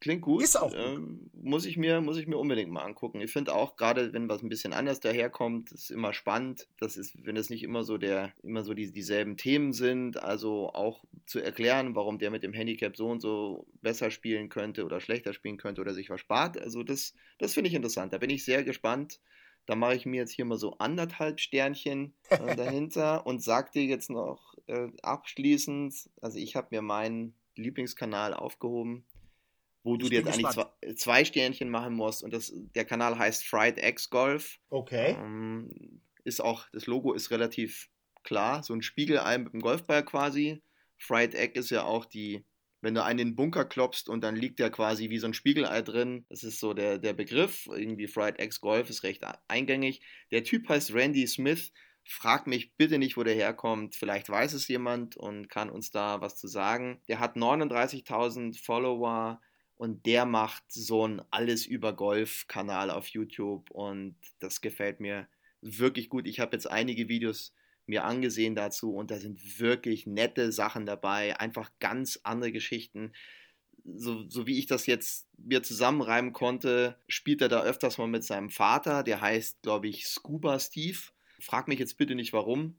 Klingt 0.01 0.23
gut. 0.23 0.45
Ist 0.45 0.57
auch 0.57 0.71
gut. 0.71 0.79
Ähm, 0.79 1.29
muss, 1.33 1.67
ich 1.67 1.77
mir, 1.77 2.01
muss 2.01 2.19
ich 2.19 2.29
mir 2.29 2.37
unbedingt 2.39 2.71
mal 2.71 2.83
angucken. 2.85 3.21
Ich 3.21 3.33
finde 3.33 3.53
auch, 3.53 3.75
gerade 3.75 4.13
wenn 4.13 4.29
was 4.29 4.43
ein 4.43 4.49
bisschen 4.49 4.73
anders 4.73 5.01
daherkommt, 5.01 5.73
ist 5.73 5.91
immer 5.91 6.13
spannend. 6.13 6.69
Das 6.79 6.97
ist, 6.97 7.17
wenn 7.27 7.37
es 7.37 7.51
nicht 7.51 7.65
immer 7.65 7.83
so 7.83 7.99
der, 7.99 8.33
immer 8.45 8.63
so 8.63 8.75
die, 8.75 8.93
dieselben 8.93 9.37
Themen 9.37 9.73
sind, 9.73 10.23
also 10.23 10.73
auch 10.73 11.05
zu 11.27 11.41
erklären, 11.41 11.97
warum 11.97 12.21
der 12.21 12.31
mit 12.31 12.45
dem 12.45 12.53
Handicap 12.53 12.97
so 12.97 13.09
und 13.09 13.21
so 13.21 13.67
besser 13.83 14.13
spielen 14.13 14.49
könnte 14.49 14.85
oder 14.85 15.01
schlechter 15.01 15.33
spielen 15.33 15.57
könnte 15.57 15.81
oder 15.81 15.93
sich 15.95 16.11
was 16.11 16.21
spart. 16.21 16.61
Also 16.61 16.85
das, 16.85 17.15
das 17.39 17.55
finde 17.55 17.69
ich 17.69 17.75
interessant. 17.75 18.13
Da 18.13 18.19
bin 18.19 18.31
ich 18.31 18.45
sehr 18.45 18.63
gespannt. 18.63 19.21
Da 19.69 19.75
mache 19.75 19.95
ich 19.95 20.07
mir 20.07 20.17
jetzt 20.17 20.33
hier 20.33 20.47
mal 20.47 20.57
so 20.57 20.79
anderthalb 20.79 21.41
Sternchen 21.41 22.15
äh, 22.31 22.39
dahinter 22.57 23.27
und 23.27 23.43
sag 23.43 23.71
dir 23.73 23.85
jetzt 23.85 24.09
noch 24.09 24.55
äh, 24.67 24.89
abschließend, 25.03 25.95
also 26.23 26.39
ich 26.39 26.57
habe 26.57 26.69
mir 26.71 26.81
meinen 26.81 27.35
Lieblingskanal 27.55 28.33
aufgehoben, 28.33 29.05
wo 29.83 29.99
du 29.99 30.07
Ich 30.07 30.11
dir 30.11 30.23
bin 30.23 30.27
jetzt 30.27 30.39
eigentlich 30.39 30.55
zwei, 30.55 30.65
gespannt. 30.81 30.99
zwei 30.99 31.25
Sternchen 31.27 31.69
machen 31.69 31.95
musst 31.95 32.25
und 32.25 32.33
das, 32.33 32.51
der 32.55 32.87
Kanal 32.87 33.19
heißt 33.19 33.45
Fried 33.47 33.77
X 33.77 34.09
Golf. 34.09 34.59
Okay. 34.71 35.17
Ähm, 35.21 36.01
ist 36.25 36.41
auch, 36.41 36.67
das 36.73 36.87
Logo 36.87 37.13
ist 37.13 37.31
relativ 37.31 37.91
klar, 38.23 38.63
so 38.63 38.73
ein 38.73 38.81
Spiegelei 38.81 39.37
mit 39.37 39.53
dem 39.53 39.61
Golfball 39.61 40.03
quasi. 40.03 40.63
Fried 40.97 41.35
Egg 41.35 41.59
ist 41.59 41.69
ja 41.69 41.85
auch 41.85 42.07
die, 42.07 42.43
wenn 42.81 42.95
du 42.95 43.03
einen 43.03 43.19
in 43.19 43.29
den 43.29 43.37
Bunker 43.37 43.65
klopfst 43.65 44.09
und 44.09 44.23
dann 44.23 44.37
liegt 44.37 44.59
der 44.59 44.71
quasi 44.71 45.11
wie 45.11 45.19
so 45.19 45.27
ein 45.27 45.35
Spiegelei 45.35 45.83
drin. 45.83 46.25
Das 46.29 46.45
ist 46.45 46.61
so 46.61 46.75
der, 46.75 46.99
der 46.99 47.13
Begriff. 47.13 47.67
Irgendwie 47.67 48.07
Fried 48.07 48.39
Eggs 48.39 48.61
Golf 48.61 48.89
ist 48.91 49.03
recht 49.03 49.25
eingängig. 49.49 50.01
Der 50.31 50.45
Typ 50.45 50.69
heißt 50.69 50.95
Randy 50.95 51.27
Smith. 51.27 51.73
Frag 52.05 52.47
mich 52.47 52.75
bitte 52.77 52.99
nicht, 52.99 53.17
wo 53.17 53.25
der 53.25 53.35
herkommt. 53.35 53.95
Vielleicht 53.95 54.29
weiß 54.31 54.53
es 54.53 54.69
jemand 54.69 55.17
und 55.17 55.51
kann 55.51 55.71
uns 55.71 55.91
da 55.91 56.21
was 56.21 56.37
zu 56.37 56.47
sagen. 56.47 57.01
Der 57.09 57.19
hat 57.19 57.37
39.000 57.37 58.63
Follower 58.63 59.41
und 59.77 60.07
der 60.07 60.25
macht 60.25 60.65
so 60.69 61.07
ein 61.07 61.23
Alles 61.31 61.67
über 61.67 61.93
Golf-Kanal 61.93 62.91
auf 62.91 63.09
YouTube 63.09 63.71
und 63.71 64.17
das 64.39 64.61
gefällt 64.61 65.01
mir 65.01 65.29
wirklich 65.61 66.09
gut. 66.09 66.27
Ich 66.27 66.41
habe 66.41 66.57
jetzt 66.57 66.71
einige 66.71 67.09
Videos 67.09 67.53
mir 67.89 68.05
angesehen 68.05 68.55
dazu 68.55 68.95
und 68.95 69.11
da 69.11 69.19
sind 69.19 69.61
wirklich 69.61 70.07
nette 70.07 70.53
Sachen 70.53 70.87
dabei, 70.87 71.39
einfach 71.39 71.71
ganz 71.81 72.21
andere 72.23 72.53
Geschichten. 72.53 73.13
So, 73.85 74.29
so 74.29 74.47
wie 74.47 74.59
ich 74.59 74.67
das 74.67 74.87
jetzt 74.87 75.29
mir 75.39 75.63
zusammenreimen 75.63 76.33
konnte, 76.33 76.99
spielt 77.09 77.41
er 77.41 77.49
da 77.49 77.63
öfters 77.63 77.97
mal 77.99 78.09
mit 78.09 78.25
seinem 78.25 78.51
Vater, 78.51 79.03
der 79.03 79.21
heißt, 79.21 79.63
glaube 79.63 79.89
ich, 79.89 80.07
Scuba 80.07 80.59
Steve. 80.59 80.99
Frag 81.41 81.69
mich 81.69 81.79
jetzt 81.79 81.97
bitte 81.97 82.15
nicht 82.15 82.33
warum. 82.33 82.77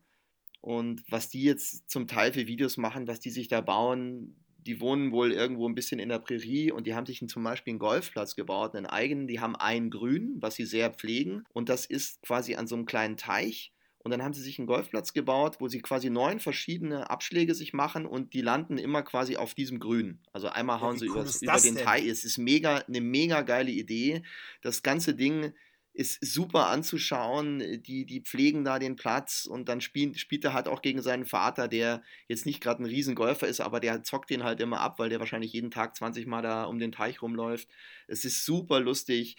Und 0.61 1.03
was 1.09 1.29
die 1.29 1.43
jetzt 1.43 1.89
zum 1.89 2.07
Teil 2.07 2.33
für 2.33 2.47
Videos 2.47 2.77
machen, 2.77 3.07
was 3.07 3.19
die 3.19 3.29
sich 3.29 3.47
da 3.47 3.61
bauen, 3.61 4.35
die 4.57 4.81
wohnen 4.81 5.11
wohl 5.11 5.31
irgendwo 5.31 5.67
ein 5.67 5.75
bisschen 5.75 5.99
in 5.99 6.09
der 6.09 6.19
Prärie 6.19 6.71
und 6.71 6.85
die 6.85 6.93
haben 6.93 7.05
sich 7.05 7.25
zum 7.27 7.43
Beispiel 7.43 7.71
einen 7.71 7.79
Golfplatz 7.79 8.35
gebaut, 8.35 8.75
einen 8.75 8.85
eigenen. 8.85 9.27
Die 9.27 9.39
haben 9.39 9.55
ein 9.55 9.89
Grün, 9.89 10.35
was 10.39 10.55
sie 10.55 10.65
sehr 10.65 10.91
pflegen 10.91 11.43
und 11.53 11.69
das 11.69 11.85
ist 11.85 12.21
quasi 12.21 12.55
an 12.55 12.67
so 12.67 12.75
einem 12.75 12.85
kleinen 12.85 13.17
Teich. 13.17 13.71
Und 14.09 14.13
dann 14.13 14.23
haben 14.23 14.33
sie 14.33 14.41
sich 14.41 14.57
einen 14.57 14.65
Golfplatz 14.65 15.13
gebaut, 15.13 15.57
wo 15.59 15.67
sie 15.67 15.83
quasi 15.83 16.09
neun 16.09 16.39
verschiedene 16.39 17.11
Abschläge 17.11 17.53
sich 17.53 17.73
machen 17.73 18.07
und 18.07 18.33
die 18.33 18.41
landen 18.41 18.79
immer 18.79 19.03
quasi 19.03 19.37
auf 19.37 19.53
diesem 19.53 19.77
Grün. 19.77 20.17
Also 20.33 20.47
einmal 20.49 20.81
hauen 20.81 20.95
ja, 20.95 20.99
sie 20.99 21.09
cool 21.09 21.27
über 21.41 21.59
den 21.59 21.75
Teil. 21.75 22.09
Es 22.09 22.25
ist 22.25 22.39
mega, 22.39 22.77
eine 22.77 23.01
mega 23.01 23.43
geile 23.43 23.69
Idee. 23.69 24.23
Das 24.63 24.81
ganze 24.81 25.13
Ding 25.13 25.53
ist 25.93 26.25
super 26.25 26.69
anzuschauen. 26.69 27.83
Die, 27.83 28.07
die 28.07 28.21
pflegen 28.21 28.63
da 28.63 28.79
den 28.79 28.95
Platz 28.95 29.45
und 29.45 29.69
dann 29.69 29.79
spielt, 29.79 30.19
spielt 30.19 30.43
er 30.43 30.53
halt 30.53 30.67
auch 30.67 30.81
gegen 30.81 31.03
seinen 31.03 31.27
Vater, 31.27 31.67
der 31.67 32.01
jetzt 32.27 32.47
nicht 32.47 32.61
gerade 32.61 32.81
ein 32.81 32.87
Riesengolfer 32.87 33.47
ist, 33.47 33.61
aber 33.61 33.79
der 33.79 34.01
zockt 34.01 34.31
den 34.31 34.43
halt 34.43 34.59
immer 34.59 34.79
ab, 34.79 34.97
weil 34.97 35.09
der 35.09 35.19
wahrscheinlich 35.19 35.53
jeden 35.53 35.69
Tag 35.69 35.95
20 35.95 36.25
Mal 36.25 36.41
da 36.41 36.63
um 36.63 36.79
den 36.79 36.91
Teich 36.91 37.21
rumläuft. 37.21 37.67
Es 38.07 38.25
ist 38.25 38.43
super 38.43 38.79
lustig, 38.79 39.37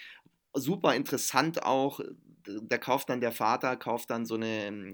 super 0.55 0.95
interessant 0.95 1.65
auch. 1.65 1.99
Da 2.45 2.79
kauft 2.79 3.09
dann 3.11 3.21
der 3.21 3.33
Vater, 3.33 3.77
kauft 3.77 4.11
dann 4.11 4.27
so 4.27 4.35
eine 4.37 4.93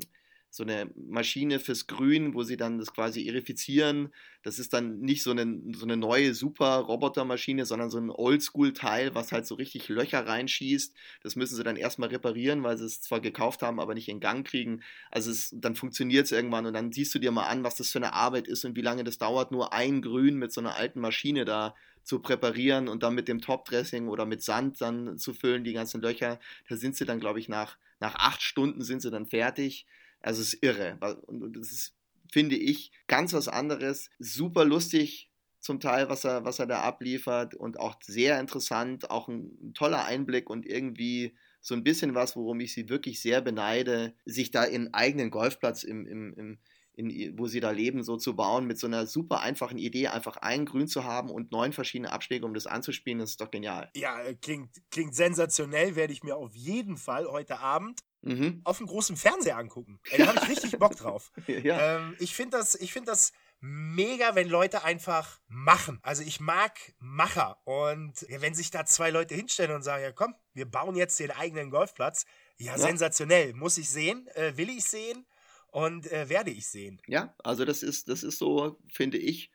so 0.57 0.62
eine 0.62 0.90
Maschine 0.97 1.61
fürs 1.61 1.87
Grün, 1.87 2.33
wo 2.33 2.42
sie 2.42 2.57
dann 2.57 2.79
das 2.79 2.95
quasi 2.95 3.29
erifizieren. 3.29 4.09
Das 4.42 4.59
ist 4.59 4.73
dann 4.73 5.01
nicht 5.01 5.23
so 5.23 5.31
eine, 5.33 5.61
so 5.75 5.85
eine 5.85 5.99
neue 5.99 6.33
super 6.33 6.77
Robotermaschine, 6.79 7.66
sondern 7.66 7.90
so 7.90 7.99
ein 7.99 8.09
Oldschool-Teil, 8.09 9.14
was 9.14 9.33
halt 9.33 9.47
so 9.47 9.57
richtig 9.57 9.90
Löcher 9.90 10.27
reinschießt. 10.27 10.95
Das 11.23 11.37
müssen 11.37 11.57
sie 11.57 11.62
dann 11.62 11.77
erstmal 11.77 12.09
reparieren, 12.09 12.62
weil 12.62 12.79
sie 12.79 12.87
es 12.87 13.03
zwar 13.03 13.21
gekauft 13.21 13.61
haben, 13.61 13.79
aber 13.79 13.95
nicht 13.95 14.09
in 14.09 14.19
Gang 14.19 14.47
kriegen. 14.47 14.83
Also 15.11 15.31
es, 15.31 15.51
dann 15.53 15.77
funktioniert 15.77 16.25
es 16.25 16.33
irgendwann 16.33 16.64
und 16.64 16.73
dann 16.73 16.90
siehst 16.90 17.14
du 17.14 17.19
dir 17.19 17.33
mal 17.33 17.49
an, 17.49 17.62
was 17.62 17.77
das 17.77 17.90
für 17.90 17.99
eine 17.99 18.14
Arbeit 18.14 18.49
ist 18.49 18.64
und 18.64 18.77
wie 18.77 18.83
lange 18.83 19.05
das 19.05 19.19
dauert, 19.19 19.53
nur 19.53 19.75
ein 19.75 20.01
Grün 20.01 20.37
mit 20.37 20.53
so 20.53 20.62
einer 20.62 20.77
alten 20.77 21.01
Maschine 21.01 21.45
da 21.45 21.75
zu 22.03 22.21
präparieren 22.21 22.88
und 22.88 23.03
dann 23.03 23.14
mit 23.14 23.29
dem 23.29 23.42
Topdressing 23.42 24.09
oder 24.09 24.25
mit 24.25 24.42
Sand 24.42 24.81
dann 24.81 25.19
zu 25.19 25.35
füllen, 25.35 25.64
die 25.64 25.75
ganzen 25.75 26.01
Löcher. 26.01 26.38
Da 26.69 26.77
sind 26.77 26.97
sie 26.97 27.05
dann, 27.05 27.21
glaube 27.21 27.40
ich, 27.40 27.51
nach, 27.51 27.77
nach 28.01 28.14
acht 28.14 28.42
Stunden 28.42 28.83
sind 28.83 29.03
sie 29.03 29.11
dann 29.11 29.27
fertig. 29.27 29.87
Also 30.27 30.43
es 30.43 30.55
ist 30.55 30.62
irre. 30.62 30.99
Und 31.27 31.57
das 31.57 31.71
ist, 31.71 31.95
finde 32.33 32.57
ich, 32.57 32.91
ganz 33.07 33.33
was 33.33 33.47
anderes. 33.47 34.11
Super 34.19 34.65
lustig 34.65 35.31
zum 35.61 35.79
Teil, 35.79 36.09
was 36.09 36.25
er, 36.25 36.45
was 36.45 36.59
er 36.59 36.67
da 36.67 36.81
abliefert 36.81 37.55
und 37.55 37.79
auch 37.79 37.97
sehr 38.03 38.41
interessant, 38.41 39.09
auch 39.11 39.29
ein, 39.29 39.57
ein 39.62 39.75
toller 39.75 40.05
Einblick 40.05 40.51
und 40.51 40.67
irgendwie 40.67 41.37
so 41.61 41.75
ein 41.75 41.85
bisschen 41.85 42.15
was, 42.15 42.35
worum 42.35 42.59
ich 42.59 42.73
sie 42.73 42.89
wirklich 42.89 43.21
sehr 43.21 43.41
beneide, 43.41 44.15
sich 44.25 44.51
da 44.51 44.65
in 44.65 44.93
eigenen 44.95 45.31
Golfplatz 45.31 45.85
im, 45.85 46.07
im, 46.07 46.35
im 46.35 46.59
in, 46.97 47.39
wo 47.39 47.47
sie 47.47 47.61
da 47.61 47.71
leben, 47.71 48.03
so 48.03 48.17
zu 48.17 48.35
bauen, 48.35 48.67
mit 48.67 48.79
so 48.79 48.87
einer 48.87 49.07
super 49.07 49.41
einfachen 49.41 49.77
Idee, 49.79 50.09
einfach 50.09 50.39
ein 50.39 50.65
Grün 50.65 50.89
zu 50.89 51.05
haben 51.05 51.31
und 51.31 51.53
neun 51.53 51.73
verschiedene 51.73 52.11
Abschläge, 52.11 52.47
um 52.47 52.55
das 52.55 52.67
anzuspielen, 52.67 53.19
das 53.19 53.31
ist 53.31 53.41
doch 53.41 53.51
genial. 53.51 53.91
Ja, 53.95 54.19
äh, 54.23 54.35
klingt, 54.35 54.71
klingt 54.91 55.15
sensationell, 55.15 55.95
werde 55.95 56.15
ich 56.15 56.23
mir 56.23 56.37
auf 56.37 56.55
jeden 56.55 56.97
Fall 56.97 57.27
heute 57.27 57.61
Abend 57.61 58.01
mhm. 58.27 58.61
auf 58.65 58.79
dem 58.79 58.87
großen 58.87 59.17
Fernseher 59.17 59.57
angucken. 59.57 60.01
Ey, 60.11 60.19
da 60.19 60.27
habe 60.27 60.41
ich 60.43 60.49
richtig 60.49 60.79
Bock 60.79 60.97
drauf. 60.97 61.31
ja. 61.47 61.97
ähm, 61.97 62.17
ich 62.19 62.35
finde 62.35 62.59
das, 62.59 62.75
ich 62.75 62.93
finde 62.93 63.11
das 63.12 63.33
mega, 63.61 64.35
wenn 64.35 64.49
Leute 64.49 64.85
einfach 64.85 65.41
machen. 65.49 65.99
Also 66.03 66.23
ich 66.23 66.41
mag 66.41 66.95
Macher. 66.99 67.59
Und 67.65 68.27
wenn 68.29 68.55
sich 68.55 68.71
da 68.71 68.85
zwei 68.85 69.11
Leute 69.11 69.35
hinstellen 69.35 69.75
und 69.75 69.83
sagen, 69.83 70.03
ja 70.03 70.12
komm, 70.12 70.35
wir 70.53 70.67
bauen 70.67 70.97
jetzt 70.97 71.19
den 71.19 71.31
eigenen 71.31 71.71
Golfplatz. 71.71 72.27
Ja, 72.59 72.73
ja. 72.73 72.79
sensationell. 72.79 73.55
Muss 73.55 73.79
ich 73.79 73.89
sehen, 73.89 74.29
äh, 74.35 74.57
will 74.57 74.71
ich 74.71 74.85
sehen 74.85 75.27
und 75.69 76.11
äh, 76.11 76.29
werde 76.29 76.51
ich 76.51 76.69
sehen. 76.69 77.01
Ja, 77.07 77.35
also 77.45 77.65
das 77.65 77.83
ist, 77.83 78.09
das 78.09 78.23
ist 78.23 78.39
so, 78.39 78.79
finde 78.89 79.19
ich, 79.19 79.51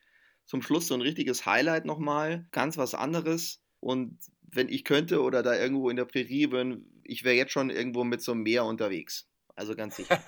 zum 0.45 0.61
Schluss 0.61 0.87
so 0.87 0.93
ein 0.93 1.01
richtiges 1.01 1.45
Highlight 1.45 1.85
nochmal. 1.85 2.47
Ganz 2.51 2.77
was 2.77 2.93
anderes. 2.93 3.61
Und 3.79 4.19
wenn 4.41 4.69
ich 4.69 4.83
könnte 4.83 5.21
oder 5.21 5.43
da 5.43 5.57
irgendwo 5.57 5.89
in 5.89 5.95
der 5.95 6.05
Prärie 6.05 6.47
bin, 6.47 6.85
ich 7.11 7.23
wäre 7.23 7.35
jetzt 7.35 7.51
schon 7.51 7.69
irgendwo 7.69 8.03
mit 8.03 8.21
so 8.21 8.31
einem 8.31 8.43
Meer 8.43 8.63
unterwegs. 8.65 9.27
Also 9.55 9.75
ganz 9.75 9.97
sicher. 9.97 10.23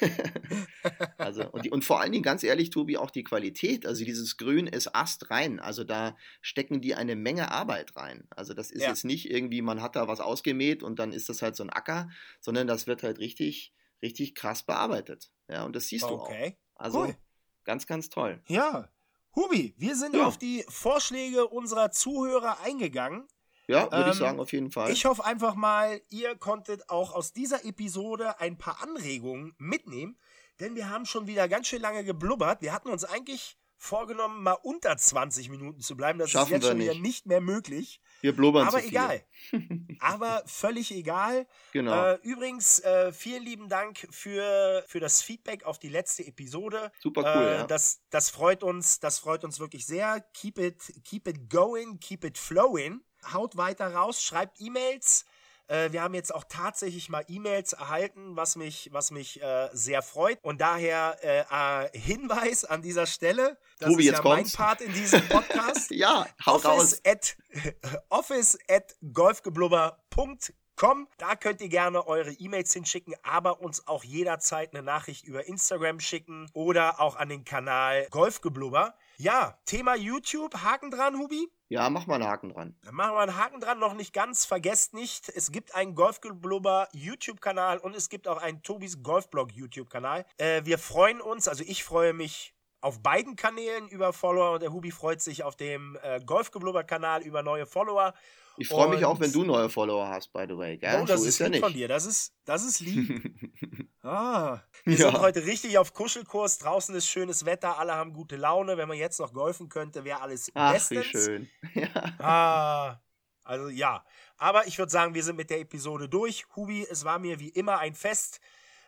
also, 1.18 1.50
und, 1.50 1.64
die, 1.64 1.70
und, 1.70 1.84
vor 1.84 2.00
allen 2.00 2.12
Dingen, 2.12 2.22
ganz 2.22 2.42
ehrlich, 2.44 2.68
Tobi, 2.68 2.98
auch 2.98 3.10
die 3.10 3.24
Qualität. 3.24 3.86
Also 3.86 4.04
dieses 4.04 4.36
Grün 4.36 4.66
ist 4.66 4.94
astrein. 4.94 5.58
Also 5.58 5.84
da 5.84 6.16
stecken 6.42 6.82
die 6.82 6.94
eine 6.94 7.16
Menge 7.16 7.50
Arbeit 7.50 7.96
rein. 7.96 8.28
Also 8.30 8.52
das 8.52 8.70
ist 8.70 8.82
ja. 8.82 8.88
jetzt 8.90 9.04
nicht 9.04 9.30
irgendwie, 9.30 9.62
man 9.62 9.80
hat 9.80 9.96
da 9.96 10.06
was 10.06 10.20
ausgemäht 10.20 10.82
und 10.82 10.98
dann 10.98 11.12
ist 11.12 11.30
das 11.30 11.40
halt 11.40 11.56
so 11.56 11.64
ein 11.64 11.70
Acker, 11.70 12.10
sondern 12.40 12.66
das 12.66 12.86
wird 12.86 13.02
halt 13.02 13.18
richtig, 13.18 13.72
richtig 14.02 14.34
krass 14.34 14.62
bearbeitet. 14.62 15.30
Ja, 15.48 15.64
und 15.64 15.74
das 15.74 15.88
siehst 15.88 16.04
okay. 16.04 16.56
du 16.76 16.76
auch. 16.76 16.84
Also 16.84 17.00
cool. 17.04 17.16
ganz, 17.64 17.86
ganz 17.86 18.10
toll. 18.10 18.42
Ja. 18.48 18.90
Hubi, 19.34 19.74
wir 19.78 19.96
sind 19.96 20.14
ja. 20.14 20.26
auf 20.26 20.36
die 20.36 20.62
Vorschläge 20.68 21.48
unserer 21.48 21.90
Zuhörer 21.90 22.60
eingegangen. 22.60 23.26
Ja, 23.66 23.84
würde 23.90 24.04
ähm, 24.04 24.10
ich 24.10 24.18
sagen, 24.18 24.40
auf 24.40 24.52
jeden 24.52 24.70
Fall. 24.70 24.90
Ich 24.90 25.04
hoffe 25.04 25.24
einfach 25.24 25.54
mal, 25.54 26.00
ihr 26.08 26.36
konntet 26.36 26.88
auch 26.88 27.12
aus 27.12 27.32
dieser 27.32 27.64
Episode 27.64 28.40
ein 28.40 28.58
paar 28.58 28.82
Anregungen 28.82 29.54
mitnehmen, 29.58 30.18
denn 30.60 30.74
wir 30.74 30.90
haben 30.90 31.06
schon 31.06 31.26
wieder 31.26 31.48
ganz 31.48 31.68
schön 31.68 31.80
lange 31.80 32.04
geblubbert. 32.04 32.62
Wir 32.62 32.72
hatten 32.72 32.88
uns 32.88 33.04
eigentlich 33.04 33.56
vorgenommen, 33.82 34.44
mal 34.44 34.52
unter 34.52 34.96
20 34.96 35.48
Minuten 35.48 35.80
zu 35.80 35.96
bleiben. 35.96 36.18
Das 36.20 36.30
Schaffen 36.30 36.52
ist 36.52 36.58
jetzt 36.58 36.68
schon 36.68 36.78
nicht. 36.78 36.90
wieder 36.90 37.00
nicht 37.00 37.26
mehr 37.26 37.40
möglich. 37.40 38.00
Wir 38.20 38.34
blubbern 38.34 38.68
Aber 38.68 38.84
egal. 38.84 39.24
Aber 39.98 40.44
völlig 40.46 40.92
egal. 40.92 41.48
Genau. 41.72 42.12
Äh, 42.12 42.18
übrigens, 42.22 42.78
äh, 42.80 43.12
vielen 43.12 43.42
lieben 43.42 43.68
Dank 43.68 44.06
für, 44.12 44.84
für 44.86 45.00
das 45.00 45.20
Feedback 45.22 45.64
auf 45.64 45.80
die 45.80 45.88
letzte 45.88 46.24
Episode. 46.24 46.92
Super 47.00 47.22
cool. 47.22 47.42
Äh, 47.42 47.54
ja. 47.56 47.66
das, 47.66 48.02
das 48.10 48.30
freut 48.30 48.62
uns, 48.62 49.00
das 49.00 49.18
freut 49.18 49.42
uns 49.42 49.58
wirklich 49.58 49.84
sehr. 49.84 50.20
Keep 50.32 50.58
it, 50.58 51.04
keep 51.04 51.26
it 51.26 51.50
going, 51.50 51.98
keep 51.98 52.24
it 52.24 52.38
flowing 52.38 53.00
haut 53.32 53.56
weiter 53.56 53.94
raus, 53.94 54.22
schreibt 54.22 54.60
E-Mails. 54.60 55.24
Äh, 55.68 55.92
wir 55.92 56.02
haben 56.02 56.14
jetzt 56.14 56.34
auch 56.34 56.44
tatsächlich 56.48 57.08
mal 57.08 57.24
E-Mails 57.28 57.72
erhalten, 57.72 58.36
was 58.36 58.56
mich, 58.56 58.90
was 58.92 59.10
mich 59.10 59.42
äh, 59.42 59.68
sehr 59.72 60.02
freut. 60.02 60.38
Und 60.42 60.60
daher 60.60 61.16
äh, 61.22 61.98
Hinweis 61.98 62.64
an 62.64 62.82
dieser 62.82 63.06
Stelle. 63.06 63.58
Das 63.78 63.90
Tobi, 63.90 64.08
ist 64.08 64.12
ja 64.12 64.22
mein 64.22 64.50
Part 64.50 64.80
in 64.80 64.92
diesem 64.92 65.26
Podcast. 65.28 65.90
ja, 65.90 66.26
hau 66.44 66.56
office 66.56 66.64
raus. 66.66 67.00
At, 67.04 67.36
office 68.10 68.58
at 68.68 68.96
golfgeblubber.com 69.12 70.38
Com. 70.74 71.06
Da 71.18 71.36
könnt 71.36 71.60
ihr 71.60 71.68
gerne 71.68 72.06
eure 72.06 72.32
E-Mails 72.32 72.72
hinschicken, 72.72 73.14
aber 73.22 73.60
uns 73.60 73.86
auch 73.86 74.04
jederzeit 74.04 74.74
eine 74.74 74.82
Nachricht 74.82 75.26
über 75.26 75.46
Instagram 75.46 76.00
schicken 76.00 76.50
oder 76.54 77.00
auch 77.00 77.16
an 77.16 77.28
den 77.28 77.44
Kanal 77.44 78.06
Golfgeblubber. 78.10 78.94
Ja, 79.22 79.56
Thema 79.66 79.94
YouTube, 79.94 80.52
Haken 80.64 80.90
dran, 80.90 81.16
Hubi? 81.16 81.48
Ja, 81.68 81.88
mach 81.90 82.08
mal 82.08 82.16
einen 82.16 82.26
Haken 82.26 82.48
dran. 82.48 82.74
Dann 82.82 82.96
machen 82.96 83.14
wir 83.14 83.20
einen 83.20 83.36
Haken 83.36 83.60
dran, 83.60 83.78
noch 83.78 83.94
nicht 83.94 84.12
ganz. 84.12 84.44
Vergesst 84.44 84.94
nicht, 84.94 85.28
es 85.28 85.52
gibt 85.52 85.76
einen 85.76 85.94
Golfgeblubber 85.94 86.88
YouTube-Kanal 86.92 87.78
und 87.78 87.94
es 87.94 88.08
gibt 88.08 88.26
auch 88.26 88.38
einen 88.38 88.64
Tobis 88.64 89.00
Golfblog 89.04 89.52
YouTube-Kanal. 89.52 90.26
Äh, 90.38 90.62
wir 90.64 90.76
freuen 90.76 91.20
uns, 91.20 91.46
also 91.46 91.62
ich 91.64 91.84
freue 91.84 92.12
mich 92.14 92.52
auf 92.80 93.00
beiden 93.00 93.36
Kanälen 93.36 93.86
über 93.86 94.12
Follower 94.12 94.54
und 94.54 94.62
der 94.62 94.72
Hubi 94.72 94.90
freut 94.90 95.20
sich 95.20 95.44
auf 95.44 95.54
dem 95.54 95.96
äh, 96.02 96.18
Golfgeblubber-Kanal 96.26 97.22
über 97.22 97.44
neue 97.44 97.66
Follower. 97.66 98.14
Ich 98.56 98.66
freue 98.66 98.88
mich 98.88 99.04
auch, 99.04 99.20
wenn 99.20 99.30
du 99.30 99.44
neue 99.44 99.68
Follower 99.68 100.08
hast, 100.08 100.32
by 100.32 100.46
the 100.48 100.56
way. 100.56 100.78
Gell? 100.78 100.98
Oh, 101.00 101.06
das 101.06 101.20
so 101.20 101.26
ist, 101.28 101.34
ist 101.34 101.38
ja 101.38 101.48
nicht. 101.48 101.62
von 101.62 101.72
dir. 101.72 101.86
Das 101.86 102.06
ist, 102.06 102.34
das 102.44 102.64
ist 102.64 102.80
lieb. 102.80 103.32
ah, 104.02 104.60
wir 104.84 104.96
ja. 104.96 105.10
sind 105.10 105.20
heute 105.20 105.46
richtig 105.46 105.78
auf 105.78 105.94
Kuschelkurs. 105.94 106.58
Draußen 106.58 106.94
ist 106.94 107.08
schönes 107.08 107.44
Wetter. 107.44 107.78
Alle 107.78 107.94
haben 107.94 108.12
gute 108.12 108.36
Laune. 108.36 108.76
Wenn 108.76 108.88
man 108.88 108.98
jetzt 108.98 109.20
noch 109.20 109.32
golfen 109.32 109.68
könnte, 109.68 110.04
wäre 110.04 110.20
alles 110.20 110.50
Ach, 110.54 110.72
bestens. 110.72 111.04
wie 111.04 111.08
schön. 111.08 111.50
Ja. 111.74 111.88
Ah, 112.18 113.00
also 113.44 113.68
ja. 113.68 114.04
Aber 114.36 114.66
ich 114.66 114.78
würde 114.78 114.90
sagen, 114.90 115.14
wir 115.14 115.22
sind 115.22 115.36
mit 115.36 115.50
der 115.50 115.60
Episode 115.60 116.08
durch. 116.08 116.46
Hubi, 116.56 116.86
es 116.90 117.04
war 117.04 117.18
mir 117.18 117.38
wie 117.40 117.50
immer 117.50 117.78
ein 117.78 117.94
Fest. 117.94 118.40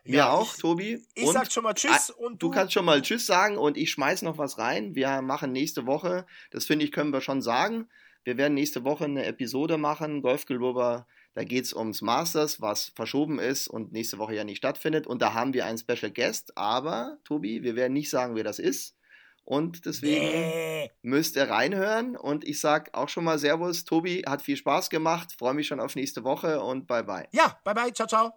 Mir 0.05 0.17
ja, 0.17 0.31
auch, 0.31 0.55
ich, 0.55 0.61
Tobi. 0.61 1.07
Ich 1.15 1.25
und, 1.25 1.33
sag 1.33 1.51
schon 1.51 1.65
mal 1.65 1.73
Tschüss 1.75 2.11
und 2.11 2.43
du. 2.43 2.49
Du 2.49 2.51
kannst 2.51 2.75
schon 2.75 2.85
mal 2.85 3.01
Tschüss 3.01 3.25
sagen 3.25 3.57
und 3.57 3.79
ich 3.79 3.91
schmeiß 3.91 4.23
noch 4.23 4.37
was 4.37 4.59
rein. 4.59 4.95
Wir 4.95 5.23
machen 5.23 5.53
nächste 5.53 5.87
Woche, 5.87 6.27
das 6.51 6.67
finde 6.67 6.85
ich, 6.85 6.93
können 6.93 7.13
wir 7.13 7.23
schon 7.23 7.41
sagen. 7.41 7.89
Wir 8.23 8.37
werden 8.37 8.55
nächste 8.55 8.85
Woche 8.85 9.05
eine 9.05 9.25
Episode 9.25 9.79
machen, 9.79 10.23
Golfgelober. 10.23 11.07
Da 11.35 11.45
geht 11.45 11.65
es 11.65 11.75
ums 11.75 12.01
Masters, 12.01 12.61
was 12.61 12.93
verschoben 12.95 13.39
ist 13.39 13.69
und 13.69 13.93
nächste 13.93 14.19
Woche 14.19 14.35
ja 14.35 14.45
nicht 14.45 14.59
stattfindet. 14.59 15.07
Und 15.07 15.21
da 15.21 15.35
haben 15.35 15.53
wir 15.53 15.67
einen 15.67 15.79
Special 15.79 16.11
Guest. 16.11 16.57
Aber, 16.57 17.19
Tobi, 17.25 17.63
wir 17.63 17.75
werden 17.75 17.93
nicht 17.93 18.11
sagen, 18.11 18.37
wer 18.37 18.45
das 18.45 18.59
ist. 18.59 18.97
Und 19.45 19.85
deswegen 19.85 20.25
nee. 20.25 20.91
müsst 21.03 21.37
ihr 21.37 21.51
reinhören. 21.51 22.17
Und 22.17 22.47
ich 22.47 22.61
sag 22.61 22.95
auch 22.95 23.09
schon 23.09 23.25
mal 23.25 23.39
Servus. 23.39 23.85
Tobi 23.85 24.23
hat 24.27 24.43
viel 24.43 24.57
Spaß 24.57 24.91
gemacht. 24.91 25.33
Freue 25.37 25.55
mich 25.55 25.67
schon 25.67 25.81
auf 25.81 25.97
nächste 25.97 26.25
Woche 26.25 26.63
und 26.63 26.87
bye 26.87 27.05
bye. 27.05 27.29
Ja, 27.33 27.59
bye 27.65 27.75
bye. 27.75 27.93
Ciao, 27.93 28.07
ciao. 28.07 28.33